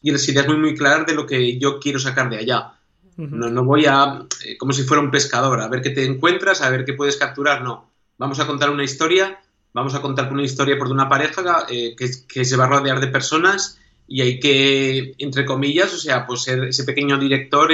[0.01, 2.73] tienes ideas muy, muy claras de lo que yo quiero sacar de allá.
[3.15, 6.61] No, no voy a, eh, como si fuera un pescador, a ver qué te encuentras,
[6.61, 7.89] a ver qué puedes capturar, no.
[8.19, 9.41] Vamos a contar una historia,
[9.73, 12.99] vamos a contar una historia por una pareja eh, que, que, se va a rodear
[12.99, 17.71] de personas y hay que, entre comillas, o sea, pues ser ese pequeño director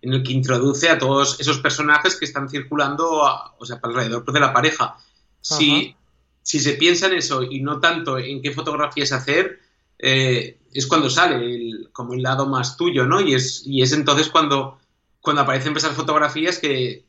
[0.00, 3.22] en el que introduce a todos esos personajes que están circulando
[3.58, 4.96] o sea, alrededor de la pareja.
[5.40, 5.94] Si,
[6.42, 9.60] si, se piensa en eso y no tanto en qué fotografías hacer,
[9.98, 13.20] eh, es cuando sale como el lado más tuyo, ¿no?
[13.20, 14.78] Y es, y es entonces cuando,
[15.20, 17.04] cuando aparecen esas fotografías que,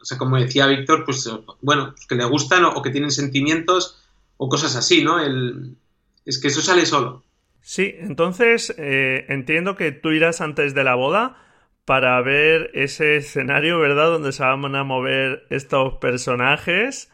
[0.00, 3.98] o sea, como decía Víctor, pues bueno, pues que le gustan o, que tienen sentimientos
[4.36, 5.20] o cosas así, ¿no?
[5.20, 5.76] El,
[6.24, 7.22] es que eso sale solo.
[7.60, 11.43] Sí, entonces eh, entiendo que tú irás antes de la boda
[11.84, 14.10] para ver ese escenario, ¿verdad?
[14.10, 17.10] Donde se van a mover estos personajes.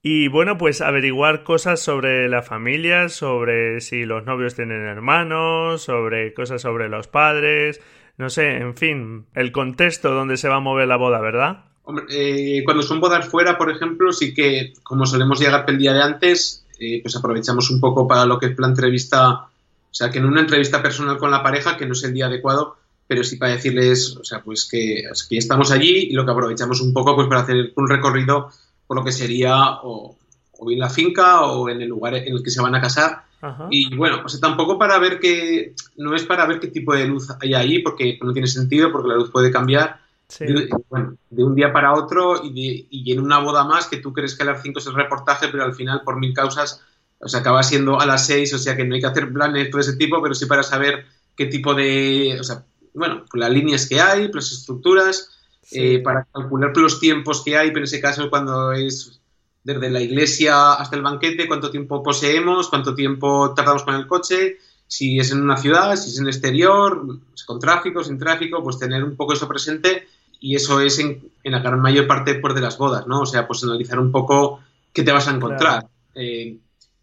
[0.00, 6.32] Y bueno, pues averiguar cosas sobre la familia, sobre si los novios tienen hermanos, sobre
[6.34, 7.80] cosas sobre los padres,
[8.16, 11.66] no sé, en fin, el contexto donde se va a mover la boda, ¿verdad?
[11.84, 15.92] Hombre, eh, cuando son bodas fuera, por ejemplo, sí que como solemos llegar el día
[15.92, 20.10] de antes, eh, pues aprovechamos un poco para lo que es la entrevista, o sea,
[20.10, 22.77] que en una entrevista personal con la pareja, que no es el día adecuado,
[23.08, 26.80] pero sí para decirles, o sea, pues que, que estamos allí y lo que aprovechamos
[26.82, 28.50] un poco pues para hacer un recorrido
[28.86, 30.14] por lo que sería o,
[30.58, 33.24] o bien la finca o en el lugar en el que se van a casar.
[33.70, 37.28] Y bueno, pues tampoco para ver que, no es para ver qué tipo de luz
[37.40, 40.00] hay ahí, porque no tiene sentido, porque la luz puede cambiar
[40.40, 44.12] de, bueno, de, un día para otro y, y, en una boda más que tú
[44.12, 46.82] crees que a las 5 es el reportaje, pero al final por mil causas
[47.20, 49.70] o sea, acaba siendo a las 6, o sea que no hay que hacer planes
[49.72, 53.86] de ese tipo, pero sí para saber qué tipo de, o sea, bueno, las líneas
[53.88, 55.30] que hay, las estructuras,
[55.70, 59.20] eh, para calcular los tiempos que hay, pero en ese caso cuando es
[59.64, 64.58] desde la iglesia hasta el banquete, cuánto tiempo poseemos, cuánto tiempo tardamos con el coche
[64.88, 68.78] si es en una ciudad, si es en el exterior, con tráfico, sin tráfico, pues
[68.78, 70.08] tener un poco eso presente
[70.40, 73.20] y eso es en, la gran mayor parte por de las bodas, ¿no?
[73.20, 74.60] O sea, pues analizar un poco
[74.92, 75.86] qué te vas a encontrar.
[76.14, 76.56] Eh,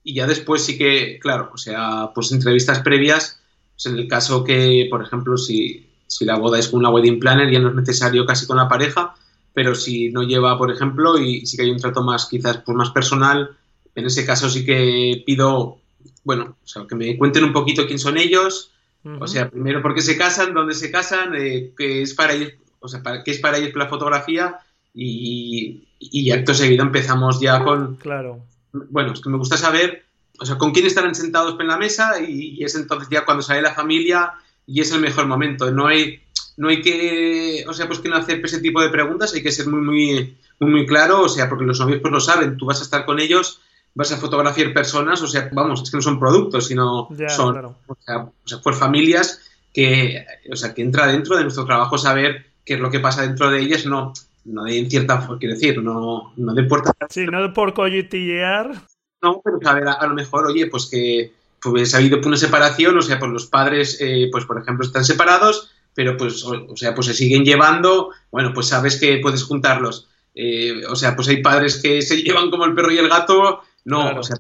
[0.03, 3.39] y ya después sí que, claro, o sea, pues entrevistas previas,
[3.75, 7.19] pues en el caso que, por ejemplo, si, si la boda es con una wedding
[7.19, 9.13] planner, ya no es necesario casi con la pareja,
[9.53, 12.77] pero si no lleva, por ejemplo, y sí que hay un trato más, quizás, pues
[12.77, 13.51] más personal,
[13.93, 15.79] en ese caso sí que pido
[16.25, 18.71] bueno, o sea, que me cuenten un poquito quién son ellos,
[19.19, 22.53] o sea, primero por qué se casan, dónde se casan, eh, qué es para ellos,
[22.79, 24.57] o sea, para, qué es para ellos la fotografía
[24.95, 27.97] y, y acto seguido empezamos ya con...
[27.97, 28.39] Claro.
[28.73, 30.04] Bueno, es que me gusta saber,
[30.39, 33.61] o sea, con quién estarán sentados en la mesa y, es entonces ya cuando sale
[33.61, 34.33] la familia
[34.65, 35.71] y es el mejor momento.
[35.71, 36.21] No hay,
[36.57, 39.51] no hay que, o sea, pues que no hacer ese tipo de preguntas, hay que
[39.51, 42.65] ser muy, muy, muy, muy claro, o sea, porque los novios pues lo saben, tú
[42.65, 43.61] vas a estar con ellos
[43.95, 47.97] vas a fotografiar personas, o sea, vamos, es que no son productos, sino son o,
[48.45, 49.41] sea, por familias
[49.73, 53.21] que, o sea, que entra dentro de nuestro trabajo saber qué es lo que pasa
[53.21, 56.93] dentro de ellas, no, no de en cierta quiero decir, no, no de puerta.
[57.09, 58.83] Sí, no de por coyotillear.
[59.25, 63.01] No, pero saber a, lo mejor, oye, pues que pues ha habido una separación, o
[63.01, 67.07] sea, pues los padres, eh, pues por ejemplo, están separados, pero pues, o, sea, pues
[67.07, 70.07] se siguen llevando, bueno, pues sabes que puedes juntarlos.
[70.35, 73.61] Eh, o sea, pues hay padres que se llevan como el perro y el gato,
[73.83, 74.37] no, o, sea,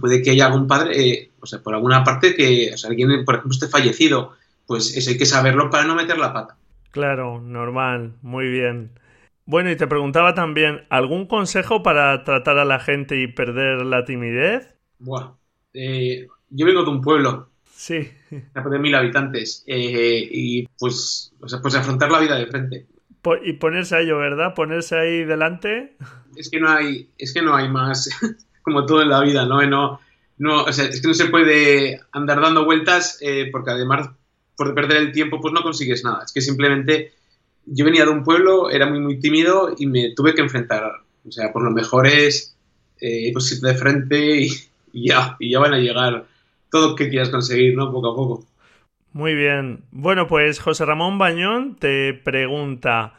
[0.00, 3.24] puede que haya algún padre, eh, o sea, por alguna parte que o sea, alguien,
[3.24, 4.32] por ejemplo, esté fallecido.
[4.66, 6.56] Pues eso hay que saberlo para no meter la pata.
[6.90, 8.90] Claro, normal, muy bien.
[9.48, 14.04] Bueno, y te preguntaba también, ¿algún consejo para tratar a la gente y perder la
[14.04, 14.76] timidez?
[14.98, 15.32] Buah,
[15.72, 17.48] eh, yo vengo de un pueblo.
[17.64, 18.12] Sí.
[18.30, 19.64] De mil habitantes.
[19.66, 22.86] Eh, y pues, o sea, pues afrontar la vida de frente.
[23.42, 24.52] Y ponerse a ello, ¿verdad?
[24.52, 25.96] Ponerse ahí delante.
[26.36, 28.10] Es que no hay, es que no hay más.
[28.60, 29.62] como todo en la vida, ¿no?
[29.62, 29.98] no,
[30.36, 34.10] no o sea, es que no se puede andar dando vueltas eh, porque además
[34.58, 36.24] por perder el tiempo pues no consigues nada.
[36.26, 37.14] Es que simplemente
[37.70, 40.92] yo venía de un pueblo, era muy muy tímido y me tuve que enfrentar.
[41.26, 42.56] O sea, por lo mejor es
[43.00, 44.48] eh, pues ir de frente
[44.92, 46.26] y, ya, y ya van a llegar
[46.70, 47.90] todo lo que quieras conseguir, ¿no?
[47.90, 48.46] Poco a poco.
[49.12, 49.84] Muy bien.
[49.90, 53.18] Bueno, pues José Ramón Bañón te pregunta,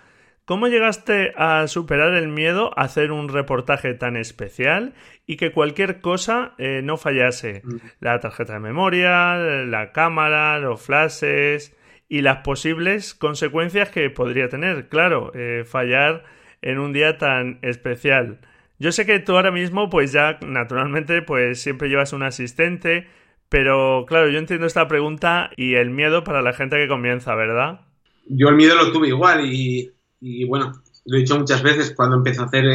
[0.49, 4.95] ¿Cómo llegaste a superar el miedo a hacer un reportaje tan especial
[5.27, 7.61] y que cualquier cosa eh, no fallase?
[7.63, 7.75] Mm.
[7.99, 11.77] La tarjeta de memoria, la cámara, los flashes
[12.09, 14.89] y las posibles consecuencias que podría tener.
[14.89, 16.25] Claro, eh, fallar
[16.61, 18.39] en un día tan especial.
[18.79, 23.07] Yo sé que tú ahora mismo, pues ya naturalmente, pues siempre llevas un asistente,
[23.47, 27.81] pero claro, yo entiendo esta pregunta y el miedo para la gente que comienza, ¿verdad?
[28.27, 30.73] Yo el miedo lo tuve igual y y bueno,
[31.05, 32.65] lo he dicho muchas veces, cuando empecé a hacer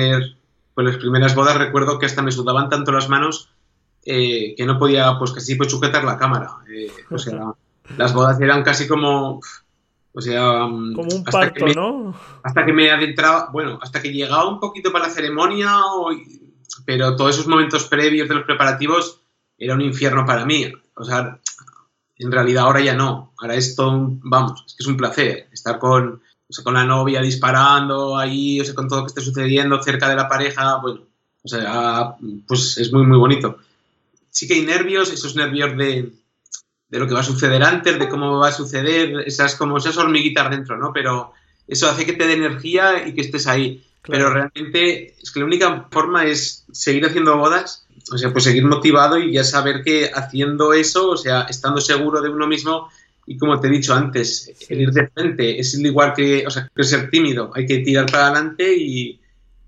[0.74, 3.50] pues, las primeras bodas, recuerdo que hasta me sudaban tanto las manos
[4.04, 6.50] eh, que no podía, pues casi pues, sujetar la cámara.
[6.68, 7.52] Eh, sea,
[7.96, 9.40] las bodas eran casi como.
[10.12, 10.66] O sea.
[10.66, 12.14] Mm, como un parto, ¿no?
[12.42, 13.50] Hasta que me adentraba.
[13.52, 15.76] Bueno, hasta que llegaba un poquito para la ceremonia,
[16.84, 19.20] pero todos esos momentos previos de los preparativos
[19.58, 20.72] era un infierno para mí.
[20.96, 21.38] O sea,
[22.18, 23.32] en realidad ahora ya no.
[23.38, 24.20] Ahora es todo un.
[24.22, 28.60] Vamos, es que es un placer estar con o sea, con la novia disparando ahí,
[28.60, 31.00] o sea, con todo lo que esté sucediendo cerca de la pareja, bueno,
[31.42, 32.16] o sea,
[32.46, 33.58] pues es muy, muy bonito.
[34.30, 36.12] Sí que hay nervios, esos nervios de,
[36.94, 39.96] de lo que va a suceder antes, de cómo va a suceder, esas como esas
[39.96, 40.92] hormiguitas dentro, ¿no?
[40.92, 41.32] Pero
[41.66, 43.82] eso hace que te dé energía y que estés ahí.
[44.06, 48.64] Pero realmente es que la única forma es seguir haciendo bodas, o sea, pues seguir
[48.64, 52.88] motivado y ya saber que haciendo eso, o sea, estando seguro de uno mismo,
[53.26, 56.84] y como te he dicho antes, ir de frente es igual que, o sea, que
[56.84, 57.50] ser tímido.
[57.56, 59.18] Hay que tirar para adelante y,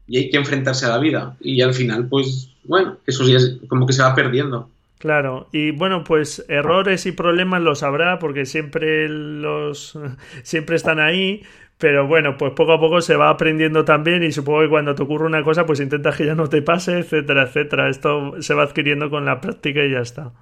[0.08, 1.36] hay que enfrentarse a la vida.
[1.40, 4.70] Y al final, pues, bueno, eso ya es como que se va perdiendo.
[4.98, 9.98] Claro, y bueno, pues errores y problemas los habrá porque siempre los
[10.42, 11.42] siempre están ahí,
[11.78, 15.02] pero bueno, pues poco a poco se va aprendiendo también y supongo que cuando te
[15.02, 17.90] ocurre una cosa, pues intentas que ya no te pase, etcétera, etcétera.
[17.90, 20.32] Esto se va adquiriendo con la práctica y ya está.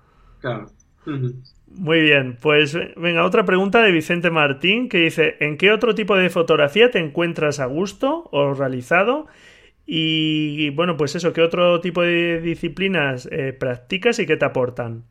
[0.41, 0.71] Claro.
[1.67, 6.17] Muy bien, pues venga, otra pregunta de Vicente Martín que dice, ¿en qué otro tipo
[6.17, 9.27] de fotografía te encuentras a gusto o realizado?
[9.87, 15.05] Y bueno, pues eso, ¿qué otro tipo de disciplinas eh, practicas y qué te aportan?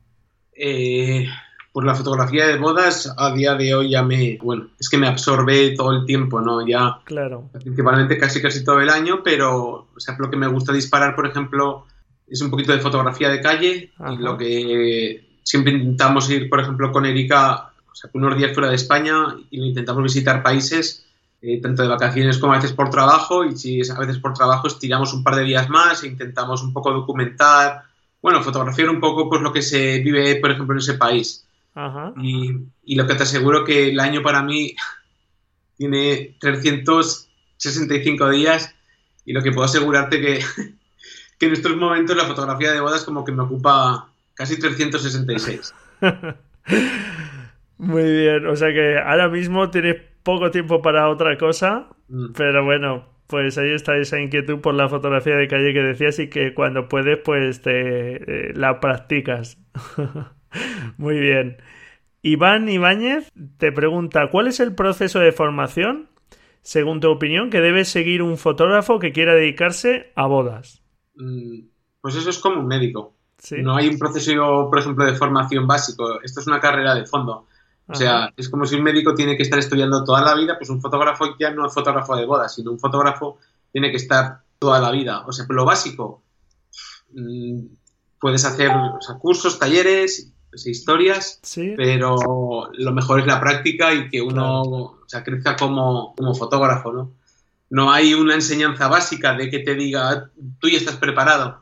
[0.55, 1.27] Eh,
[1.71, 5.07] pues la fotografía de bodas a día de hoy ya me, bueno, es que me
[5.07, 6.65] absorbe todo el tiempo, ¿no?
[6.65, 7.49] Ya, claro.
[7.53, 11.27] Principalmente casi casi todo el año, pero, o sea, lo que me gusta disparar, por
[11.27, 11.85] ejemplo,
[12.27, 16.91] es un poquito de fotografía de calle y lo que siempre intentamos ir, por ejemplo,
[16.91, 21.05] con Erika o sea, unos días fuera de España y lo intentamos visitar países,
[21.45, 24.33] eh, tanto de vacaciones como a veces por trabajo, y si es a veces por
[24.33, 27.83] trabajo estiramos un par de días más e intentamos un poco documentar,
[28.21, 31.45] bueno, fotografiar un poco pues lo que se vive, por ejemplo, en ese país.
[31.75, 32.13] Ajá.
[32.15, 32.49] Y,
[32.85, 34.73] y lo que te aseguro que el año para mí
[35.77, 38.73] tiene 365 días
[39.25, 40.39] y lo que puedo asegurarte que,
[41.37, 45.73] que en estos momentos la fotografía de bodas como que me ocupa casi 366.
[47.79, 52.33] Muy bien, o sea que ahora mismo tienes poco tiempo para otra cosa, Mm.
[52.35, 56.29] pero bueno, pues ahí está esa inquietud por la fotografía de calle que decías y
[56.29, 59.57] que cuando puedes pues te eh, la practicas.
[60.97, 61.57] Muy bien.
[62.21, 66.09] Iván Ibáñez te pregunta, ¿cuál es el proceso de formación,
[66.61, 70.83] según tu opinión, que debe seguir un fotógrafo que quiera dedicarse a bodas?
[71.15, 71.67] Mm,
[72.01, 73.15] Pues eso es como un médico.
[73.37, 73.57] ¿Sí?
[73.61, 76.21] No hay un proceso, por ejemplo, de formación básico.
[76.21, 77.47] Esto es una carrera de fondo.
[77.87, 78.33] O sea, Ajá.
[78.37, 81.35] es como si un médico tiene que estar estudiando toda la vida, pues un fotógrafo
[81.37, 83.39] ya no es fotógrafo de bodas, sino un fotógrafo
[83.71, 85.25] tiene que estar toda la vida.
[85.27, 86.23] O sea, lo básico,
[87.13, 87.59] mm,
[88.19, 93.93] puedes hacer o sea, cursos, talleres, pues, historias, Sí, pero lo mejor es la práctica
[93.93, 97.11] y que uno o sea, crezca como, como fotógrafo, ¿no?
[97.69, 100.29] No hay una enseñanza básica de que te diga,
[100.59, 101.61] tú ya estás preparado,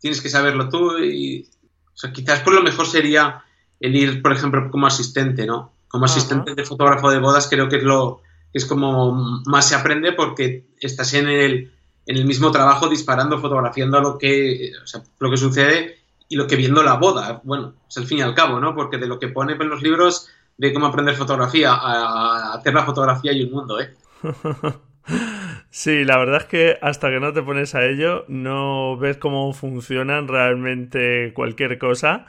[0.00, 1.48] tienes que saberlo tú y,
[1.94, 3.44] o sea, quizás por lo mejor sería
[3.82, 5.72] el ir, por ejemplo, como asistente, ¿no?
[5.88, 8.22] Como asistente de fotógrafo de bodas creo que es lo
[8.54, 11.72] es como más se aprende porque estás en el,
[12.06, 16.46] en el mismo trabajo disparando, fotografiando lo que, o sea, lo que sucede y lo
[16.46, 17.40] que viendo la boda.
[17.44, 18.74] Bueno, es al fin y al cabo, ¿no?
[18.74, 20.28] Porque de lo que pone en los libros
[20.58, 23.94] de cómo aprender fotografía a, a hacer la fotografía hay un mundo, ¿eh?
[25.74, 29.54] Sí, la verdad es que hasta que no te pones a ello no ves cómo
[29.54, 32.26] funcionan realmente cualquier cosa.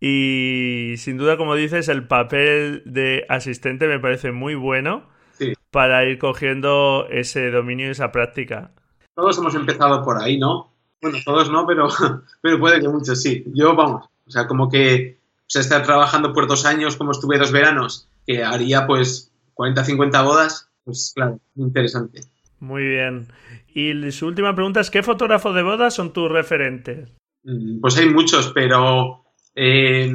[0.00, 5.52] Y sin duda, como dices, el papel de asistente me parece muy bueno Sí.
[5.70, 8.70] para ir cogiendo ese dominio y esa práctica.
[9.14, 10.72] Todos hemos empezado por ahí, ¿no?
[11.02, 11.86] Bueno, todos no, pero,
[12.40, 13.44] pero puede que muchos sí.
[13.54, 17.36] Yo, vamos, o sea, como que o sea, estar trabajando por dos años, como estuve
[17.36, 22.22] dos veranos, que haría pues 40, 50 bodas, pues claro, interesante.
[22.60, 23.26] Muy bien.
[23.74, 27.08] Y su última pregunta es, ¿qué fotógrafo de bodas son tus referentes?
[27.42, 30.12] Mm, Pues hay muchos, pero eh,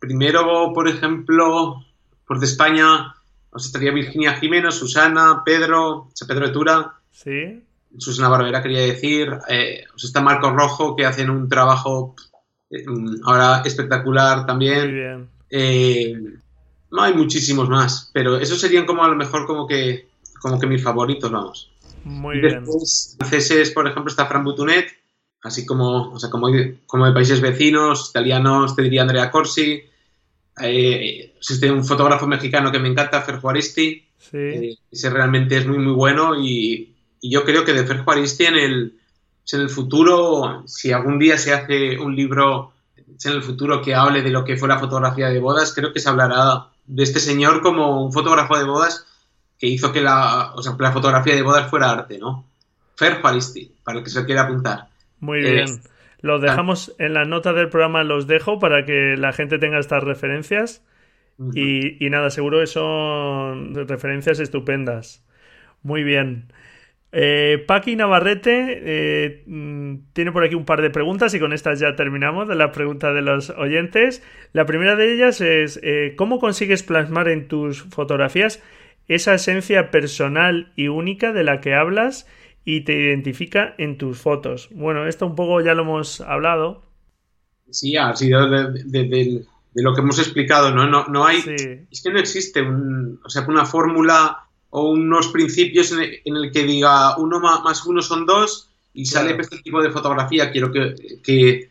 [0.00, 1.84] primero, por ejemplo,
[2.26, 3.14] por de España,
[3.50, 7.62] os estaría Virginia Jiménez, Susana, Pedro, Pedro Etura, ¿Sí?
[7.98, 12.14] Susana Barbera quería decir, eh, os está Marco Rojo, que hacen un trabajo
[12.68, 14.92] eh, mm, ahora espectacular Muy también.
[14.92, 15.28] bien.
[15.48, 16.14] Eh,
[16.90, 20.08] no hay muchísimos más, pero esos serían como a lo mejor como que,
[20.40, 21.72] como que mis favoritos, vamos.
[22.06, 22.60] Muy Y bien.
[22.64, 24.86] después, franceses, por ejemplo, está Fran Butunet,
[25.42, 26.48] así como, o sea, como,
[26.86, 29.82] como de países vecinos, italianos, te diría Andrea Corsi.
[30.62, 34.04] Eh, existe un fotógrafo mexicano que me encanta, Fer Juaristi.
[34.18, 34.36] Sí.
[34.38, 38.44] Eh, ese realmente es muy, muy bueno y, y yo creo que de Fer Juaristi
[38.44, 38.98] en el,
[39.52, 44.22] en el futuro, si algún día se hace un libro en el futuro que hable
[44.22, 47.62] de lo que fue la fotografía de bodas, creo que se hablará de este señor
[47.62, 49.06] como un fotógrafo de bodas
[49.58, 52.52] que hizo que la, o sea, que la fotografía de bodas fuera arte, ¿no?
[52.96, 54.88] Fer Juaristi, para el que se quiera apuntar.
[55.20, 55.82] Muy Eh, bien.
[56.20, 60.02] Los dejamos en la nota del programa, los dejo para que la gente tenga estas
[60.02, 60.84] referencias.
[61.52, 65.24] Y, y nada, seguro que son referencias estupendas.
[65.82, 66.52] Muy bien.
[67.12, 71.80] Eh, Paqui Navarrete eh, mm, tiene por aquí un par de preguntas y con estas
[71.80, 74.22] ya terminamos de las preguntas de los oyentes.
[74.52, 78.62] La primera de ellas es eh, ¿cómo consigues plasmar en tus fotografías
[79.08, 82.26] esa esencia personal y única de la que hablas
[82.64, 84.68] y te identifica en tus fotos?
[84.72, 86.82] Bueno, esto un poco ya lo hemos hablado.
[87.70, 90.86] Sí, ha sido de, de- de- de lo que hemos explicado, ¿no?
[90.88, 95.28] No, no hay, Sí, es que no existe un, o sea, una fórmula o unos
[95.28, 99.32] principios en el, en el que diga uno más, más uno son dos y sale
[99.32, 99.42] Claro.
[99.42, 101.70] este tipo de fotografía quiero que, que,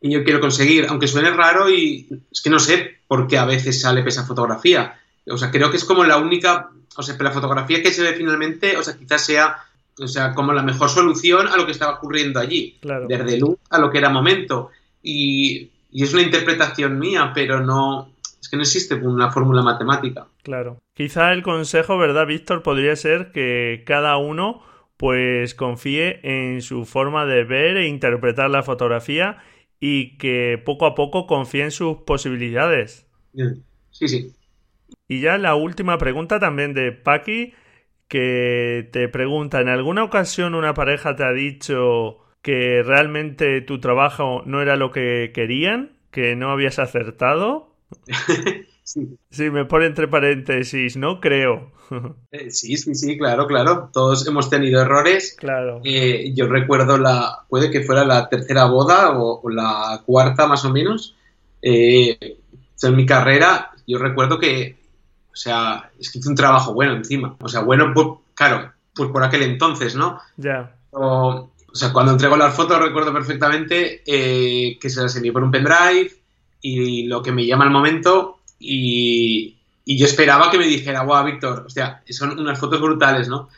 [0.00, 3.44] que yo quiero conseguir, aunque suene raro y es que no sé por qué a
[3.46, 5.00] veces sale esa fotografía.
[5.30, 8.02] O sea, creo que es como la única, o sea, que la fotografía que se
[8.02, 9.56] ve finalmente, o sea, quizás sea,
[9.98, 13.06] o sea, como la mejor solución a lo que estaba ocurriendo allí claro.
[13.08, 14.70] desde luz a lo que era momento.
[15.02, 18.12] Y, y es una interpretación mía, pero no.
[18.40, 20.28] Es que no existe una fórmula matemática.
[20.42, 20.78] Claro.
[20.94, 22.62] Quizá el consejo, ¿verdad, Víctor?
[22.62, 24.62] Podría ser que cada uno
[24.96, 29.38] pues confíe en su forma de ver e interpretar la fotografía
[29.80, 33.06] y que poco a poco confíe en sus posibilidades.
[33.90, 34.32] Sí, sí.
[35.08, 37.54] Y ya la última pregunta también de Paki,
[38.08, 44.42] que te pregunta, ¿en alguna ocasión una pareja te ha dicho que realmente tu trabajo
[44.46, 47.74] no era lo que querían, que no habías acertado?
[48.84, 49.18] sí.
[49.30, 51.72] Sí, me pone entre paréntesis, no creo.
[52.30, 53.90] Eh, sí, sí, sí, claro, claro.
[53.92, 55.36] Todos hemos tenido errores.
[55.36, 55.80] claro.
[55.82, 57.46] Eh, yo recuerdo la.
[57.48, 61.16] Puede que fuera la tercera boda o, o la cuarta, más o menos.
[61.62, 62.18] eh,
[62.82, 64.77] en mi carrera, yo recuerdo que,
[65.38, 67.36] sea, es que hice un trabajo bueno encima.
[67.40, 70.20] O sea, bueno, pues, claro, pues por aquel entonces, ¿no?
[70.36, 70.74] Ya.
[70.90, 75.50] O, sea, cuando entrego las fotos recuerdo perfectamente eh, que se las envié por un
[75.50, 76.12] pendrive
[76.60, 81.24] y lo que me llama al momento y, y yo esperaba que me dijera, guau,
[81.24, 83.48] Víctor, o sea, son unas fotos brutales, ¿no?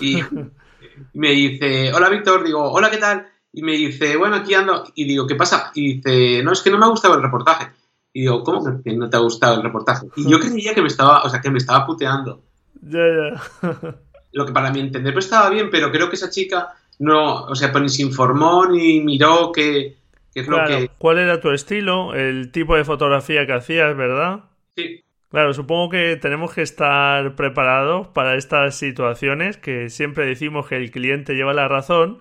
[0.00, 0.20] Y
[1.14, 3.26] me dice, hola, Víctor, digo, hola, ¿qué tal?
[3.52, 4.84] Y me dice, bueno, aquí ando.
[4.94, 5.70] Y digo, ¿qué pasa?
[5.74, 7.68] Y dice, no, es que no me ha gustado el reportaje.
[8.12, 10.06] Y digo, ¿cómo que no te ha gustado el reportaje?
[10.16, 12.42] Y yo creía que me estaba, o sea, que me estaba puteando.
[12.82, 13.94] Ya, ya.
[14.32, 17.54] Lo que para mí entender pues estaba bien, pero creo que esa chica no, o
[17.54, 19.96] sea, pues ni se informó ni miró qué,
[20.34, 20.90] es lo que...
[20.98, 22.14] ¿Cuál era tu estilo?
[22.14, 24.44] El tipo de fotografía que hacías, ¿verdad?
[24.76, 25.02] Sí.
[25.30, 30.90] Claro, supongo que tenemos que estar preparados para estas situaciones que siempre decimos que el
[30.90, 32.20] cliente lleva la razón,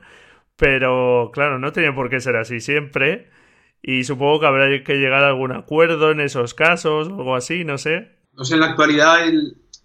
[0.58, 3.30] pero claro, no tiene por qué ser así siempre.
[3.82, 7.64] Y supongo que habrá que llegar a algún acuerdo en esos casos o algo así,
[7.64, 8.10] no sé.
[8.34, 9.20] No sé, en la actualidad,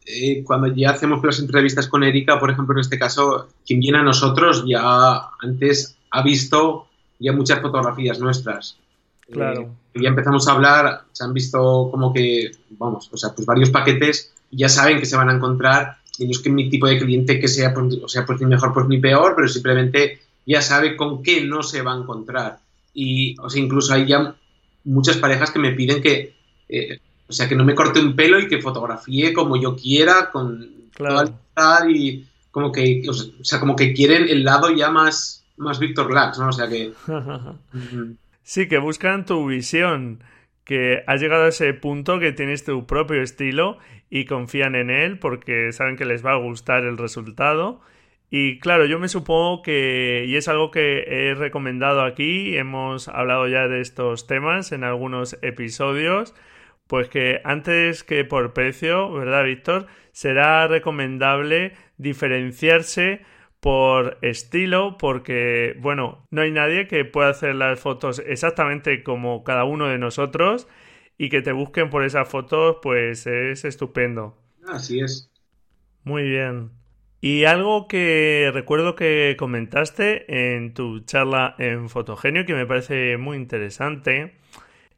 [0.06, 3.98] eh, cuando ya hacemos las entrevistas con Erika, por ejemplo, en este caso, quien viene
[3.98, 6.88] a nosotros ya antes ha visto
[7.18, 8.78] ya muchas fotografías nuestras.
[9.30, 9.76] Claro.
[9.94, 13.70] Eh, ya empezamos a hablar, se han visto como que, vamos, o sea, pues varios
[13.70, 16.98] paquetes, ya saben que se van a encontrar, y no es que mi tipo de
[16.98, 20.60] cliente que sea, pues, o sea, pues ni mejor, pues ni peor, pero simplemente ya
[20.60, 22.58] sabe con qué no se va a encontrar.
[22.92, 24.34] Y, o sea, incluso hay ya
[24.84, 26.34] muchas parejas que me piden que,
[26.68, 30.30] eh, o sea, que no me corte un pelo y que fotografíe como yo quiera,
[30.30, 31.32] con claro.
[31.88, 36.38] y como que, o sea, como que quieren el lado ya más, más Víctor Lax,
[36.38, 36.48] ¿no?
[36.48, 36.92] O sea que...
[38.42, 40.22] sí, que buscan tu visión,
[40.64, 43.78] que has llegado a ese punto que tienes tu propio estilo
[44.10, 47.80] y confían en él porque saben que les va a gustar el resultado
[48.34, 53.46] y claro, yo me supongo que, y es algo que he recomendado aquí, hemos hablado
[53.46, 56.34] ya de estos temas en algunos episodios,
[56.86, 59.86] pues que antes que por precio, ¿verdad, Víctor?
[60.12, 63.20] Será recomendable diferenciarse
[63.60, 69.64] por estilo, porque, bueno, no hay nadie que pueda hacer las fotos exactamente como cada
[69.64, 70.66] uno de nosotros
[71.18, 74.38] y que te busquen por esas fotos, pues es estupendo.
[74.66, 75.30] Así es.
[76.02, 76.81] Muy bien.
[77.24, 83.36] Y algo que recuerdo que comentaste en tu charla en Fotogenio, que me parece muy
[83.36, 84.34] interesante,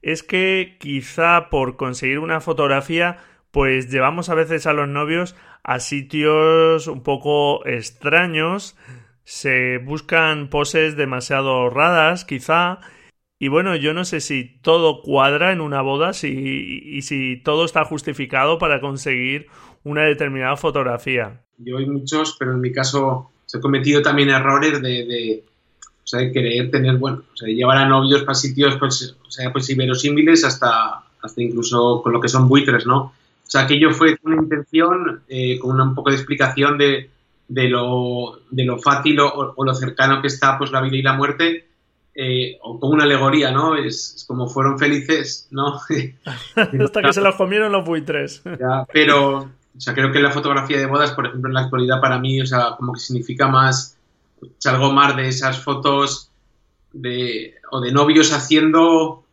[0.01, 3.19] es que quizá por conseguir una fotografía,
[3.51, 8.79] pues llevamos a veces a los novios a sitios un poco extraños,
[9.25, 12.81] se buscan poses demasiado raras, quizá,
[13.39, 17.67] y bueno, yo no sé si todo cuadra en una boda si, y si todo
[17.67, 19.49] está justificado para conseguir
[19.83, 21.44] una determinada fotografía.
[21.59, 25.45] Yo hay muchos, pero en mi caso he cometido también errores de,
[26.03, 29.17] o sea, de querer tener, bueno, o sea, de llevar a novios para sitios, pues,
[29.27, 32.99] o sea, pues inverosímiles hasta, hasta incluso con lo que son buitres, ¿no?
[33.01, 37.11] O sea, aquello fue una intención, eh, con un poco de explicación de,
[37.47, 41.13] de, lo, de lo fácil o, lo cercano que está pues la vida y la
[41.13, 41.67] muerte,
[42.15, 43.77] eh, o con una alegoría, ¿no?
[43.77, 45.79] Es, como fueron felices, ¿no?
[46.57, 48.43] hasta que se los comieron los buitres.
[48.93, 52.19] pero o sea, creo que la fotografía de bodas, por ejemplo, en la actualidad para
[52.19, 53.97] mí, o sea, como que significa más,
[54.59, 56.31] salgo más de esas fotos
[56.93, 59.25] de, o de novios haciendo,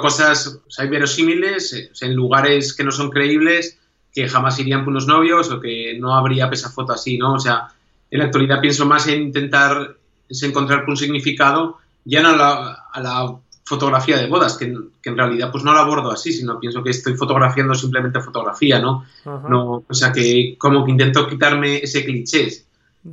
[0.00, 3.78] cosas, o sea, verosímiles, eh, en lugares que no son creíbles,
[4.12, 7.34] que jamás irían por unos novios o que no habría esa foto así, ¿no?
[7.34, 7.68] O sea,
[8.10, 9.96] en la actualidad pienso más en intentar
[10.28, 13.36] encontrar un significado ya no la, a la
[13.70, 17.14] fotografía de bodas, que, en realidad pues no la abordo así, sino pienso que estoy
[17.14, 19.04] fotografiando simplemente fotografía, ¿no?
[19.24, 22.48] no o sea, que como que intento quitarme ese cliché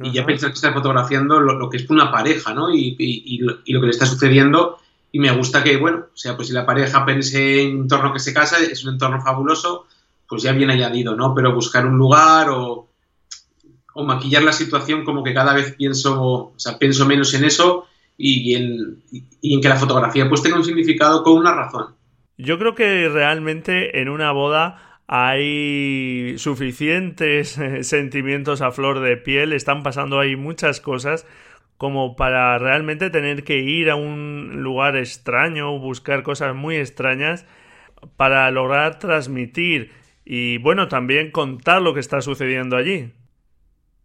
[0.01, 2.73] y ya pensar que está fotografiando lo, que es una pareja, ¿no?
[2.73, 4.79] Y, y, lo, que le está sucediendo
[5.11, 8.11] y me gusta que, bueno, o sea, pues si la pareja pense en un entorno
[8.11, 9.85] que se casa, es un entorno fabuloso,
[10.27, 11.35] pues ya bien añadido, ¿no?
[11.35, 12.87] Pero buscar un lugar o,
[13.93, 17.85] o maquillar la situación como que cada vez pienso, o sea, pienso menos en eso
[18.17, 19.03] y en,
[19.41, 21.95] y en que la fotografía pues tenga un significado con una razón.
[22.37, 29.53] Yo creo que realmente en una boda hay suficientes eh, sentimientos a flor de piel,
[29.53, 31.25] están pasando ahí muchas cosas
[31.77, 37.45] como para realmente tener que ir a un lugar extraño, buscar cosas muy extrañas
[38.17, 39.91] para lograr transmitir
[40.25, 43.11] y bueno, también contar lo que está sucediendo allí.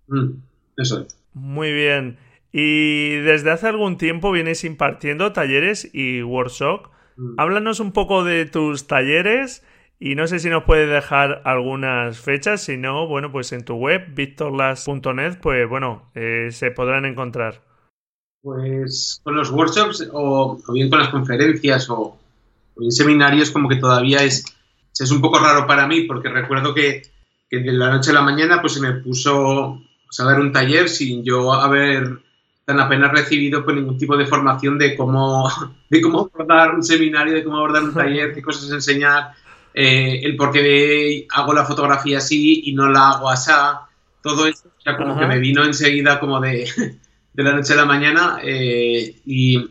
[0.07, 0.35] Mm,
[0.77, 1.19] eso es.
[1.35, 2.19] Muy bien.
[2.53, 6.91] Y desde hace algún tiempo vienes impartiendo talleres y workshops.
[7.17, 7.35] Mm.
[7.39, 9.65] Háblanos un poco de tus talleres
[9.99, 13.75] y no sé si nos puedes dejar algunas fechas, si no, bueno, pues en tu
[13.75, 17.63] web, victorlas.net, pues bueno, eh, se podrán encontrar.
[18.43, 22.19] Pues con los workshops o, bien con las conferencias o,
[22.81, 24.45] en seminarios como que todavía es,
[24.99, 27.03] es un poco raro para mí, porque recuerdo que,
[27.49, 29.81] que de la noche a la mañana pues se me puso
[30.19, 32.19] a dar un taller sin yo haber
[32.65, 35.49] tan apenas recibido pues, ningún tipo de formación de cómo,
[35.91, 39.33] de cómo abordar un seminario, de cómo abordar un taller, qué cosas enseñar,
[39.75, 43.51] eh, el por qué hago la fotografía así y no la hago así.
[44.23, 46.69] Todo eso ya como que me vino enseguida como de,
[47.33, 49.69] de, la noche a la mañana eh, y,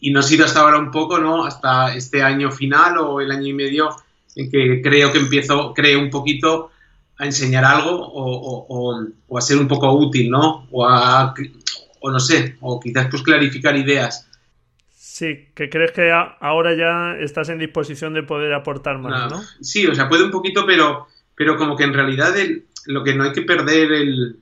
[0.00, 1.44] y no ha sido hasta ahora un poco, ¿no?
[1.44, 3.96] Hasta este año final o el año y medio
[4.36, 6.70] en que creo que empiezo, creo un poquito
[7.16, 10.66] a enseñar algo o, o, o, a ser un poco útil, ¿no?
[10.70, 11.32] O a,
[12.06, 14.28] o no sé, o quizás pues clarificar ideas.
[14.94, 19.42] Sí, que crees que ahora ya estás en disposición de poder aportar más, ¿no?
[19.62, 22.34] Sí, o sea, puede un poquito, pero, pero como que en realidad
[22.86, 24.36] lo que no hay que perder el...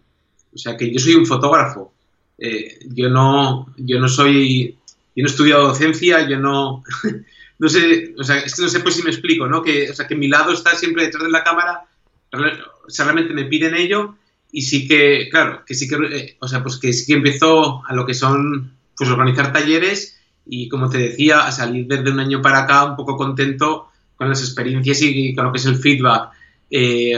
[0.52, 1.94] O sea, que yo soy un fotógrafo.
[2.36, 4.76] Eh, yo no yo no soy...
[5.14, 6.82] Yo no he estudiado docencia, yo no...
[7.60, 9.62] no sé, o sea, es que no sé pues si me explico, ¿no?
[9.62, 11.84] Que, o sea, que mi lado está siempre detrás de la cámara,
[12.32, 14.16] o sea, realmente me piden ello
[14.53, 17.82] y sí que, claro, que sí que, eh, o sea, pues que sí que empezó
[17.86, 22.20] a lo que son, pues organizar talleres y como te decía, a salir desde un
[22.20, 25.76] año para acá un poco contento con las experiencias y con lo que es el
[25.76, 26.30] feedback.
[26.70, 27.14] Eh,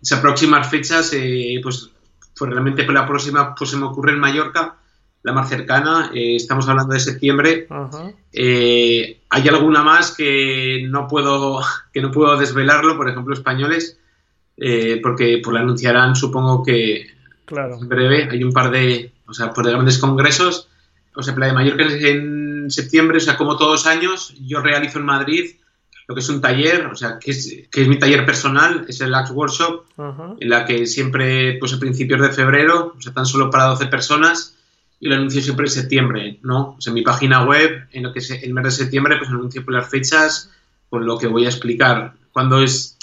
[0.00, 1.90] esas próximas fechas, eh, pues,
[2.36, 4.76] pues realmente la próxima pues se me ocurre en Mallorca,
[5.24, 7.66] la más cercana, eh, estamos hablando de septiembre.
[9.30, 11.60] hay alguna más que no puedo
[11.92, 13.98] que no puedo desvelarlo, por ejemplo, españoles,
[14.60, 17.06] eh, porque pues la anunciarán supongo que
[17.50, 18.28] en breve.
[18.30, 20.68] Hay un par de, o sea, por de grandes congresos.
[21.14, 24.60] O sea, la de Mallorca es en septiembre, o sea, como todos los años, yo
[24.60, 25.50] realizo en Madrid
[26.06, 29.00] lo que es un taller, o sea, que es, que es mi taller personal, es
[29.02, 29.84] el Axe Workshop,
[30.40, 33.86] en la que siempre, pues a principios de febrero, o sea, tan solo para 12
[33.86, 34.56] personas,
[35.00, 36.76] y lo anuncio siempre en septiembre, ¿no?
[36.78, 39.28] O sea, en mi página web, en lo que es el mes de septiembre, pues
[39.28, 40.50] anuncio por las fechas,
[40.88, 42.14] con lo que voy a explicar.
[42.32, 42.97] Cuando es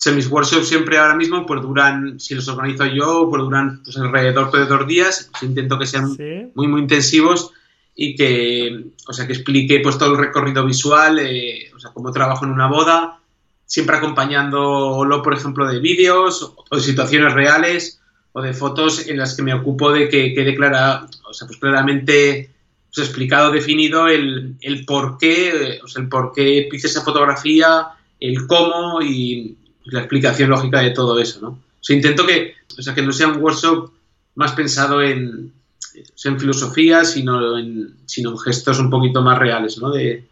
[0.00, 3.96] sea, mis workshops siempre ahora mismo pues duran, si los organizo yo, pues duran pues,
[3.96, 5.28] alrededor de dos días.
[5.32, 6.16] Pues, intento que sean
[6.54, 7.50] muy, muy intensivos
[7.96, 12.12] y que, o sea, que explique pues todo el recorrido visual, eh, o sea, cómo
[12.12, 13.18] trabajo en una boda,
[13.66, 19.34] siempre acompañándolo, por ejemplo, de vídeos o de situaciones reales o de fotos en las
[19.34, 22.50] que me ocupo de que quede clara, o sea, pues claramente
[22.94, 27.88] pues, explicado, definido el, el por qué, o sea, el por qué hice esa fotografía,
[28.20, 29.57] el cómo y,
[29.90, 31.48] la explicación lógica de todo eso, ¿no?
[31.48, 33.90] O sea, intento que, o sea, que no sea un workshop
[34.34, 35.52] más pensado en,
[36.24, 39.90] en filosofía, sino en, sino en gestos un poquito más reales, ¿no?
[39.90, 40.24] De,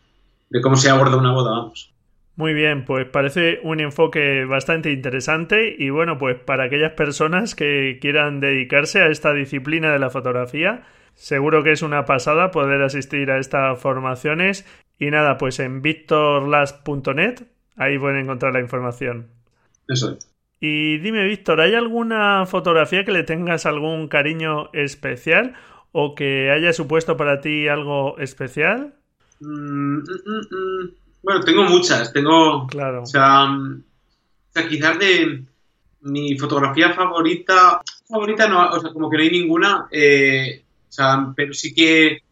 [0.51, 1.91] de cómo se aborda una boda, vamos.
[2.37, 7.99] Muy bien, pues parece un enfoque bastante interesante y bueno, pues para aquellas personas que
[7.99, 10.85] quieran dedicarse a esta disciplina de la fotografía,
[11.15, 14.67] seguro que es una pasada poder asistir a estas formaciones
[14.99, 17.45] y nada, pues en victorlas.net
[17.77, 19.36] ahí pueden encontrar la información.
[19.89, 20.19] Eso
[20.61, 25.55] Y dime, Víctor, ¿hay alguna fotografía que le tengas algún cariño especial
[25.93, 28.95] o que haya supuesto para ti algo especial?
[29.41, 30.91] Mm, mm, mm,
[31.23, 32.13] bueno, tengo muchas.
[32.13, 32.67] Tengo.
[32.69, 33.03] Claro.
[33.03, 33.49] O sea,
[34.69, 35.45] quizás de
[36.03, 37.81] mi fotografía favorita.
[38.09, 39.89] Favorita no, o sea, como que no hay ninguna.
[39.91, 42.23] Eh, o sea, pero sí que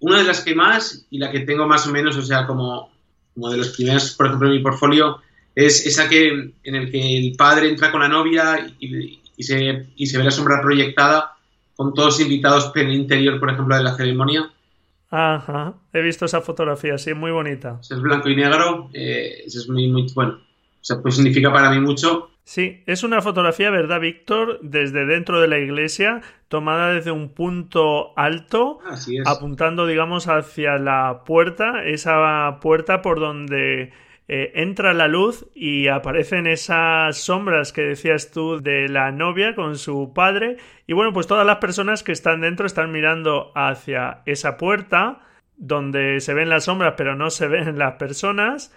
[0.00, 2.90] una de las que más y la que tengo más o menos, o sea, como,
[3.34, 5.20] como de los primeros, por ejemplo, en mi portfolio,
[5.54, 6.28] es esa que
[6.62, 10.30] en el que el padre entra con la novia y, se, y se ve la
[10.30, 11.36] sombra proyectada
[11.74, 14.50] con todos invitados en el interior, por ejemplo, de la ceremonia.
[15.10, 17.80] Ajá, he visto esa fotografía, sí, muy bonita.
[17.82, 21.80] Es blanco y negro, eh, es muy, muy, bueno, o sea, pues significa para mí
[21.80, 22.30] mucho.
[22.44, 24.58] Sí, es una fotografía, ¿verdad, Víctor?
[24.62, 28.80] Desde dentro de la iglesia, tomada desde un punto alto,
[29.24, 33.92] apuntando, digamos, hacia la puerta, esa puerta por donde
[34.32, 39.76] eh, entra la luz y aparecen esas sombras que decías tú de la novia con
[39.76, 40.56] su padre
[40.86, 45.26] y bueno pues todas las personas que están dentro están mirando hacia esa puerta
[45.56, 48.72] donde se ven las sombras pero no se ven las personas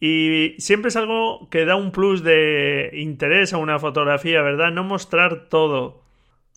[0.00, 4.72] y siempre es algo que da un plus de interés a una fotografía, ¿verdad?
[4.72, 6.02] No mostrar todo.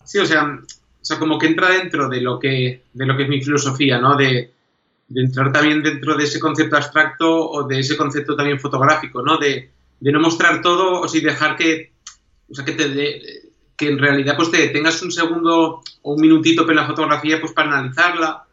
[0.04, 3.24] Sí, o sea, o sea como que entra dentro de lo que, de lo que
[3.24, 4.16] es mi filosofía, ¿no?
[4.18, 4.52] De,
[5.10, 9.38] de entrar también dentro de ese concepto abstracto o de ese concepto también fotográfico, ¿no?
[9.38, 11.91] De, no mostrar todo o si dejar que,
[12.49, 13.43] o sea, que, te
[13.76, 17.53] que en realidad pues te tengas un segundo o un minutito en la fotografía pues
[17.53, 18.43] para analizarla,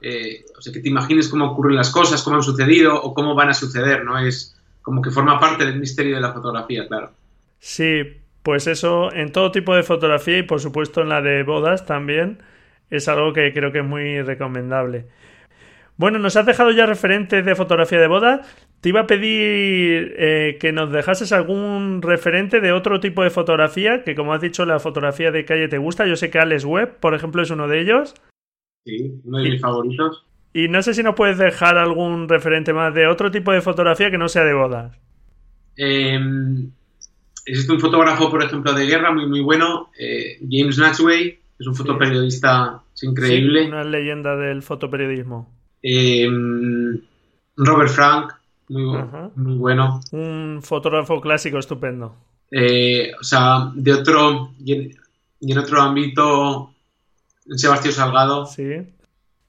[0.00, 3.34] eh, o sea, que te imagines cómo ocurren las cosas, cómo han sucedido o cómo
[3.34, 4.18] van a suceder, ¿no?
[4.18, 7.12] Es como que forma parte del misterio de la fotografía, claro.
[7.58, 8.02] Sí,
[8.42, 12.42] pues eso en todo tipo de fotografía y por supuesto en la de bodas también
[12.90, 15.06] es algo que creo que es muy recomendable.
[16.02, 18.40] Bueno, nos has dejado ya referentes de fotografía de boda.
[18.80, 24.02] Te iba a pedir eh, que nos dejases algún referente de otro tipo de fotografía,
[24.02, 26.04] que como has dicho, la fotografía de calle te gusta.
[26.08, 28.16] Yo sé que Alex Webb, por ejemplo, es uno de ellos.
[28.84, 30.26] Sí, uno de mis favoritos.
[30.52, 34.10] Y no sé si nos puedes dejar algún referente más de otro tipo de fotografía
[34.10, 34.98] que no sea de bodas.
[35.76, 36.18] Eh,
[37.46, 41.76] existe un fotógrafo, por ejemplo, de guerra muy, muy bueno, eh, James Natchway, es un
[41.76, 43.62] fotoperiodista increíble.
[43.62, 45.61] Sí, una leyenda del fotoperiodismo.
[45.82, 46.28] Eh,
[47.56, 48.32] Robert Frank,
[48.68, 48.98] muy,
[49.34, 50.00] muy, bueno.
[50.12, 52.14] Un fotógrafo clásico estupendo.
[52.50, 54.92] Eh, o sea, de otro, y
[55.40, 56.74] en, otro ámbito,
[57.56, 58.46] Sebastián Salgado.
[58.46, 58.82] Sí.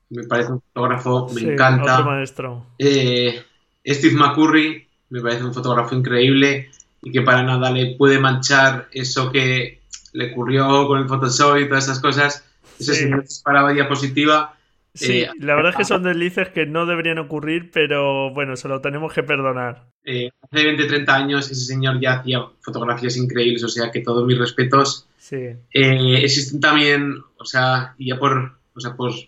[0.10, 2.00] Me parece un fotógrafo, me encanta.
[2.00, 2.66] Otro maestro.
[2.80, 6.70] Steve McCurry, me parece un fotógrafo increíble
[7.04, 9.82] y que para nada le puede manchar eso que
[10.14, 12.46] le ocurrió con el Photoshop y todas esas cosas.
[12.80, 13.02] Ese sí.
[13.04, 14.56] señor disparaba diapositiva.
[14.94, 18.68] Sí, eh, la verdad es que son deslices que no deberían ocurrir, pero bueno, se
[18.68, 19.88] lo tenemos que perdonar.
[20.04, 24.26] Eh, hace 20, 30 años ese señor ya hacía fotografías increíbles, o sea que todos
[24.26, 25.08] mis respetos.
[25.18, 25.38] Sí.
[25.38, 29.28] Eh, existen también, o sea, ya por, o sea, pues,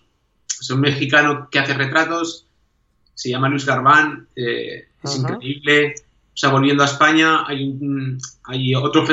[0.59, 2.45] es un mexicano que hace retratos,
[3.13, 5.95] se llama Luis Garbán, es increíble.
[6.35, 9.05] O sea, volviendo a España, hay, un, hay, otro,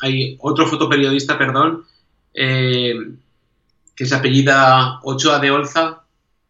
[0.00, 1.84] hay otro fotoperiodista, perdón,
[2.34, 2.94] eh,
[3.94, 6.02] que se apellida Ochoa de Olza.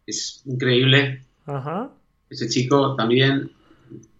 [0.05, 1.23] Es increíble.
[1.45, 1.89] Ajá.
[2.29, 3.51] Ese chico también.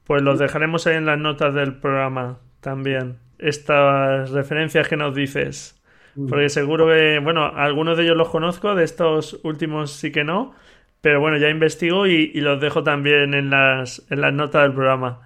[0.04, 3.18] Pues los dejaremos ahí en las notas del programa también.
[3.40, 5.76] Estas referencias que nos dices.
[6.16, 6.28] Mm.
[6.28, 10.54] Porque seguro que, bueno, algunos de ellos los conozco, de estos últimos sí que no.
[11.02, 14.74] Pero bueno, ya investigo y, y los dejo también en las, en las notas del
[14.74, 15.22] programa.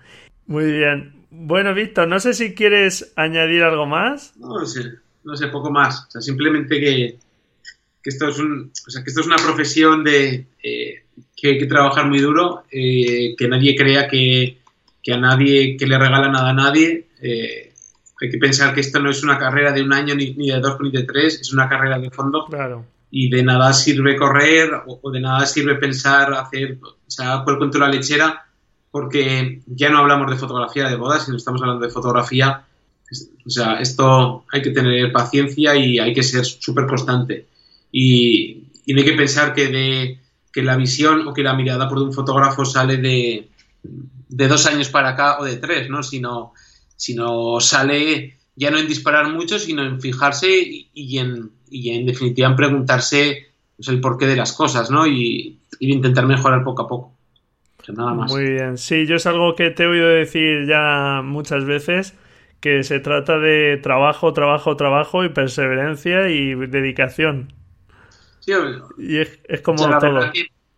[0.46, 1.20] Muy bien.
[1.32, 4.36] Bueno, Víctor, no sé si quieres añadir algo más.
[4.38, 4.82] No, sé,
[5.24, 6.08] no sé, poco más.
[6.08, 7.20] O sea, simplemente que,
[8.04, 11.04] esto es un, o sea, que esto es una profesión de eh,
[11.36, 14.58] que hay que trabajar muy duro, eh, que nadie crea que,
[15.12, 17.08] a nadie que le regala nada a nadie.
[17.22, 17.74] Eh,
[18.22, 20.78] hay que pensar que esto no es una carrera de un año ni, de dos
[20.82, 22.46] ni de tres, es una carrera de fondo.
[22.46, 22.86] Claro.
[23.12, 27.80] Y de nada sirve correr o, de nada sirve pensar hacer, o sea, por cuento
[27.80, 28.46] la lechera
[28.92, 32.66] porque ya no hablamos de fotografía de bodas, sino estamos hablando de fotografía.
[33.46, 37.48] O sea, esto hay que tener paciencia y hay que ser súper constante.
[37.92, 40.20] Y, y, no hay que pensar que, de,
[40.52, 43.50] que la visión o que la mirada por un fotógrafo sale de,
[44.28, 46.04] dos años para acá o de tres, ¿no?
[46.04, 46.54] Sino,
[46.96, 50.50] sino sale ya no en disparar mucho, sino en fijarse
[50.94, 55.08] y, en, y en definitiva en preguntarse pues, el porqué de las cosas, ¿no?
[55.08, 57.20] Y, y intentar mejorar poco a poco.
[57.94, 58.78] Muy bien.
[58.78, 62.16] Sí, yo es algo que te he oído decir ya muchas veces,
[62.60, 67.54] que se trata de trabajo, trabajo, trabajo y perseverancia y dedicación.
[68.56, 70.32] Sí, y es, como todo.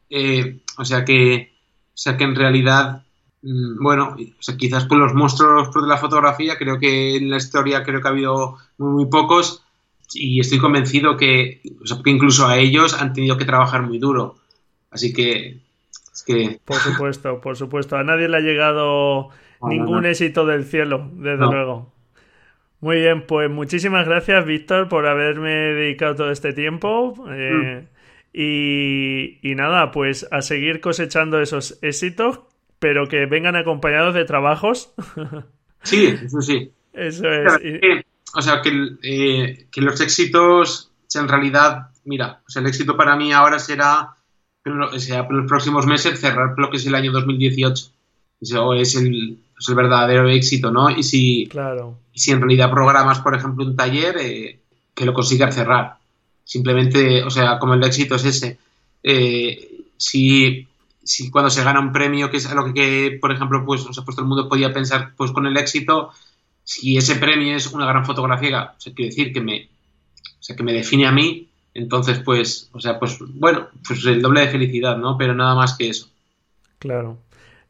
[0.09, 1.53] Eh, o sea que,
[1.87, 3.03] o sea que en realidad,
[3.41, 7.37] mm, bueno, o sea, quizás por los monstruos de la fotografía, creo que en la
[7.37, 9.63] historia creo que ha habido muy, muy pocos
[10.13, 13.99] y estoy convencido que, o sea, que incluso a ellos han tenido que trabajar muy
[13.99, 14.35] duro.
[14.89, 15.61] Así que
[16.65, 17.97] por supuesto, por supuesto.
[17.97, 19.29] A nadie le ha llegado
[19.61, 21.91] ningún éxito del cielo, desde luego.
[22.81, 27.13] Muy bien, pues muchísimas gracias, Víctor, por haberme dedicado todo este tiempo.
[27.29, 27.87] Eh,
[28.33, 29.47] mm.
[29.47, 32.41] y, nada, pues a seguir cosechando esos éxitos,
[32.79, 34.93] pero que vengan acompañados de trabajos.
[35.83, 36.71] Sí, eso sí.
[36.93, 37.53] Eso es.
[38.35, 38.69] o sea, que,
[39.01, 44.15] eh, que los éxitos, en realidad, mira, el éxito para mí ahora será
[44.97, 47.91] sea, por los próximos meses cerrar lo que es el año 2018.
[48.41, 50.89] Eso es el, es el verdadero éxito, ¿no?
[50.89, 51.97] Y si, claro.
[52.13, 54.59] y si en realidad programas, por ejemplo, un taller, eh,
[54.93, 55.95] que lo consigas cerrar.
[56.43, 58.57] Simplemente, o sea, como el éxito es ese.
[59.03, 60.67] Eh, si,
[61.03, 63.93] si cuando se gana un premio, que es a lo que, por ejemplo, pues, o
[63.93, 66.11] sea, pues todo el mundo podía pensar, pues con el éxito,
[66.63, 69.69] si ese premio es una gran fotografía, o sea, quiere decir que me,
[70.39, 74.21] o sea, que me define a mí, entonces, pues, o sea, pues bueno, pues el
[74.21, 75.17] doble de felicidad, ¿no?
[75.17, 76.09] Pero nada más que eso.
[76.79, 77.17] Claro.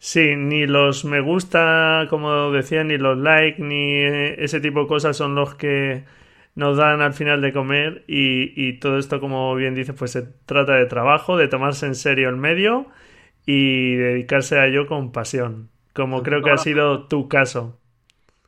[0.04, 3.98] Sí, ni los me gusta, como decía, ni los like, ni
[4.44, 6.06] ese tipo de cosas son los que
[6.56, 10.24] nos dan al final de comer y, y todo esto, como bien dice, pues se
[10.24, 12.88] trata de trabajo, de tomarse en serio el medio
[13.46, 17.78] y dedicarse a ello con pasión, como creo que ha sido tu caso.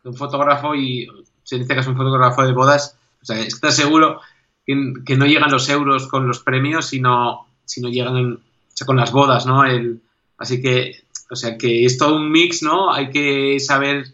[0.03, 1.07] Un fotógrafo y
[1.43, 4.21] se dice que es un fotógrafo de bodas, o sea, ¿estás seguro
[4.65, 8.39] que, no llegan los euros con los premios, sino, sino llegan
[8.87, 9.63] con las bodas, ¿no?
[9.65, 10.01] El,
[10.39, 12.91] así que, o sea, que es todo un mix, ¿no?
[12.91, 14.05] Hay que saber,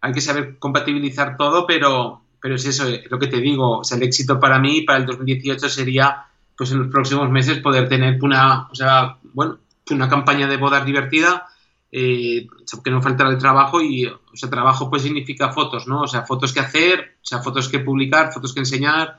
[0.00, 3.96] hay que saber compatibilizar todo, pero, pero es eso, lo que te digo, o sea,
[3.96, 8.22] el éxito para mí, para el 2018 sería, pues en los próximos meses poder tener
[8.22, 9.58] una, o sea, bueno,
[9.90, 11.46] una campaña de bodas divertida,
[11.92, 12.48] eh,
[12.82, 16.02] que no falta el trabajo y, o sea, trabajo pues significa fotos, ¿no?
[16.02, 19.18] O sea, fotos que hacer, o sea, fotos que publicar, fotos que enseñar,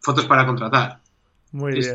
[0.00, 1.00] fotos para contratar.
[1.52, 1.94] Muy bien.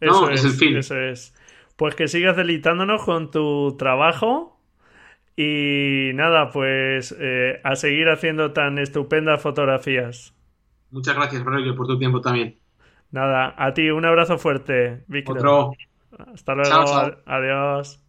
[0.00, 0.76] Eso es, el fin.
[0.76, 1.32] Eso es.
[1.76, 4.60] Pues que sigas deleitándonos con tu trabajo
[5.36, 10.34] y nada, pues eh, a seguir haciendo tan estupendas fotografías.
[10.90, 12.58] Muchas gracias, Mario, por tu tiempo también.
[13.10, 15.38] Nada, a ti un abrazo fuerte, Víctor.
[15.38, 15.72] Otro.
[16.32, 17.16] Hasta luego.
[17.26, 18.04] Adiós.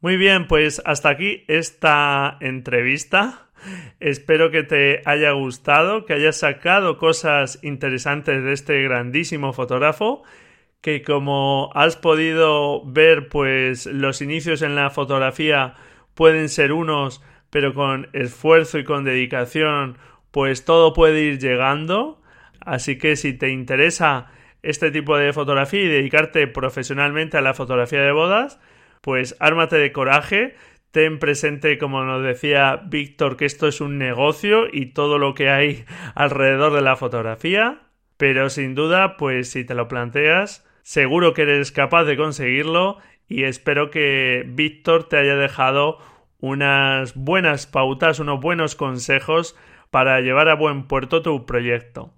[0.00, 3.48] Muy bien, pues hasta aquí esta entrevista.
[4.00, 10.22] Espero que te haya gustado, que hayas sacado cosas interesantes de este grandísimo fotógrafo,
[10.80, 15.74] que como has podido ver, pues los inicios en la fotografía
[16.14, 19.98] pueden ser unos, pero con esfuerzo y con dedicación,
[20.30, 22.20] pues todo puede ir llegando.
[22.60, 24.30] Así que si te interesa
[24.62, 28.60] este tipo de fotografía y dedicarte profesionalmente a la fotografía de bodas,
[29.00, 30.56] pues ármate de coraje,
[30.90, 35.50] ten presente, como nos decía Víctor, que esto es un negocio y todo lo que
[35.50, 37.82] hay alrededor de la fotografía,
[38.16, 43.42] pero sin duda, pues si te lo planteas, seguro que eres capaz de conseguirlo y
[43.42, 45.98] espero que Víctor te haya dejado
[46.38, 49.56] unas buenas pautas, unos buenos consejos
[49.90, 52.14] para llevar a buen puerto tu proyecto.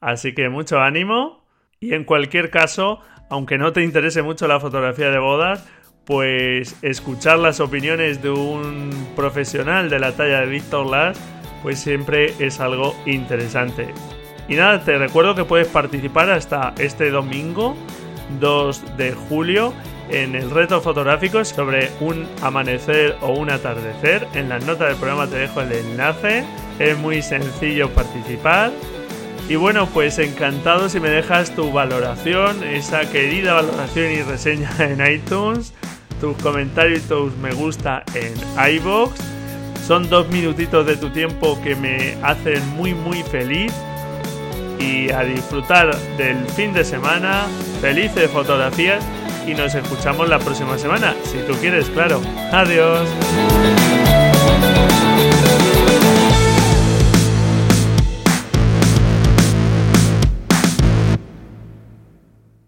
[0.00, 1.46] Así que mucho ánimo
[1.78, 3.00] y en cualquier caso,
[3.30, 5.70] aunque no te interese mucho la fotografía de bodas,
[6.04, 11.20] pues escuchar las opiniones de un profesional de la talla de Víctor Lars,
[11.62, 13.94] pues siempre es algo interesante.
[14.48, 17.76] Y nada, te recuerdo que puedes participar hasta este domingo
[18.40, 19.72] 2 de julio
[20.10, 24.26] en el reto fotográfico sobre un amanecer o un atardecer.
[24.34, 26.44] En las notas del programa te dejo el enlace.
[26.78, 28.72] Es muy sencillo participar.
[29.48, 35.04] Y bueno, pues encantado si me dejas tu valoración, esa querida valoración y reseña en
[35.06, 35.72] iTunes,
[36.20, 38.34] tus comentarios y tus me gusta en
[38.74, 39.18] iBox.
[39.86, 43.72] Son dos minutitos de tu tiempo que me hacen muy muy feliz
[44.78, 47.46] y a disfrutar del fin de semana,
[47.80, 49.04] felices fotografías
[49.46, 52.20] y nos escuchamos la próxima semana, si tú quieres, claro.
[52.52, 53.08] Adiós.